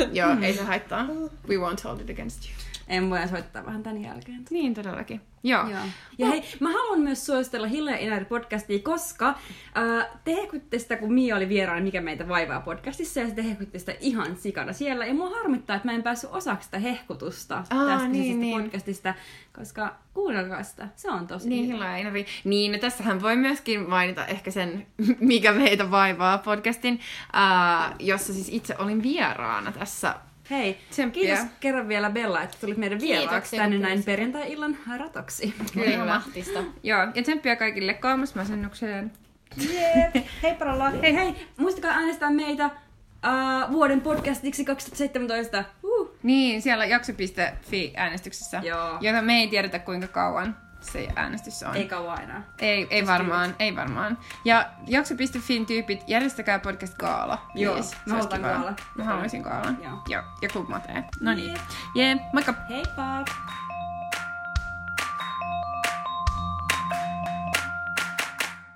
[0.18, 1.06] Joo, ei se haittaa.
[1.48, 2.65] We won't hold it against you.
[2.88, 4.44] En voi soittaa vähän tän jälkeen.
[4.50, 5.20] Niin, todellakin.
[5.42, 5.68] Joo.
[5.68, 5.80] Joo.
[6.18, 10.96] Ja hei, mä haluan myös suositella Hille ja Inari podcastia, koska äh, te hehkutte sitä,
[10.96, 15.06] kun Mia oli vieraana Mikä meitä vaivaa podcastissa, ja te hehkutte sitä ihan sikana siellä.
[15.06, 19.14] Ja mua harmittaa, että mä en päässyt osaksi sitä hehkutusta Aa, tästä niin, niin, podcastista,
[19.56, 20.88] koska kuunnelkaa sitä.
[20.96, 21.72] Se on tosi Niin, hyvä.
[21.74, 22.26] Hilla ja Inari.
[22.44, 24.86] Niin, no tässähän voi myöskin mainita ehkä sen,
[25.20, 27.00] mikä meitä vaivaa podcastin,
[27.32, 30.14] ää, jossa siis itse olin vieraana tässä.
[30.50, 31.22] Hei, Tsemppiä.
[31.22, 35.54] kiitos kerran vielä Bella, että tulit meidän vieraaksi tänne näin perjantai-illan ratoksi.
[35.74, 36.04] Kyllä.
[36.04, 36.64] Mahtista.
[36.82, 39.12] Joo, ja tsemppiä kaikille kolmasmasennukseen.
[39.56, 40.26] Jep.
[40.42, 40.90] Hei paralla.
[40.90, 45.64] Hei hei, muistakaa äänestää meitä uh, vuoden podcastiksi 2017.
[45.82, 46.10] Uh.
[46.22, 48.98] Niin, siellä jakso.fi äänestyksessä, Joo.
[49.00, 50.56] jota me ei tiedetä kuinka kauan
[50.92, 51.76] se äänestys on.
[51.76, 52.42] Ei kauan enää.
[52.58, 54.18] Ei, ei varmaan, ei varmaan.
[54.44, 57.46] Ja jakso.fin tyypit, järjestäkää podcast Gaala.
[57.54, 57.96] Joo, please.
[58.06, 58.40] mä haluan.
[58.40, 58.74] Gaala.
[58.96, 59.78] Mä haluaisin Gaalan.
[59.82, 60.02] Joo.
[60.08, 60.22] Joo.
[60.42, 61.04] Ja Club Mate.
[61.20, 61.58] No niin.
[61.94, 62.54] Jee, moikka!
[62.70, 63.24] Heippa!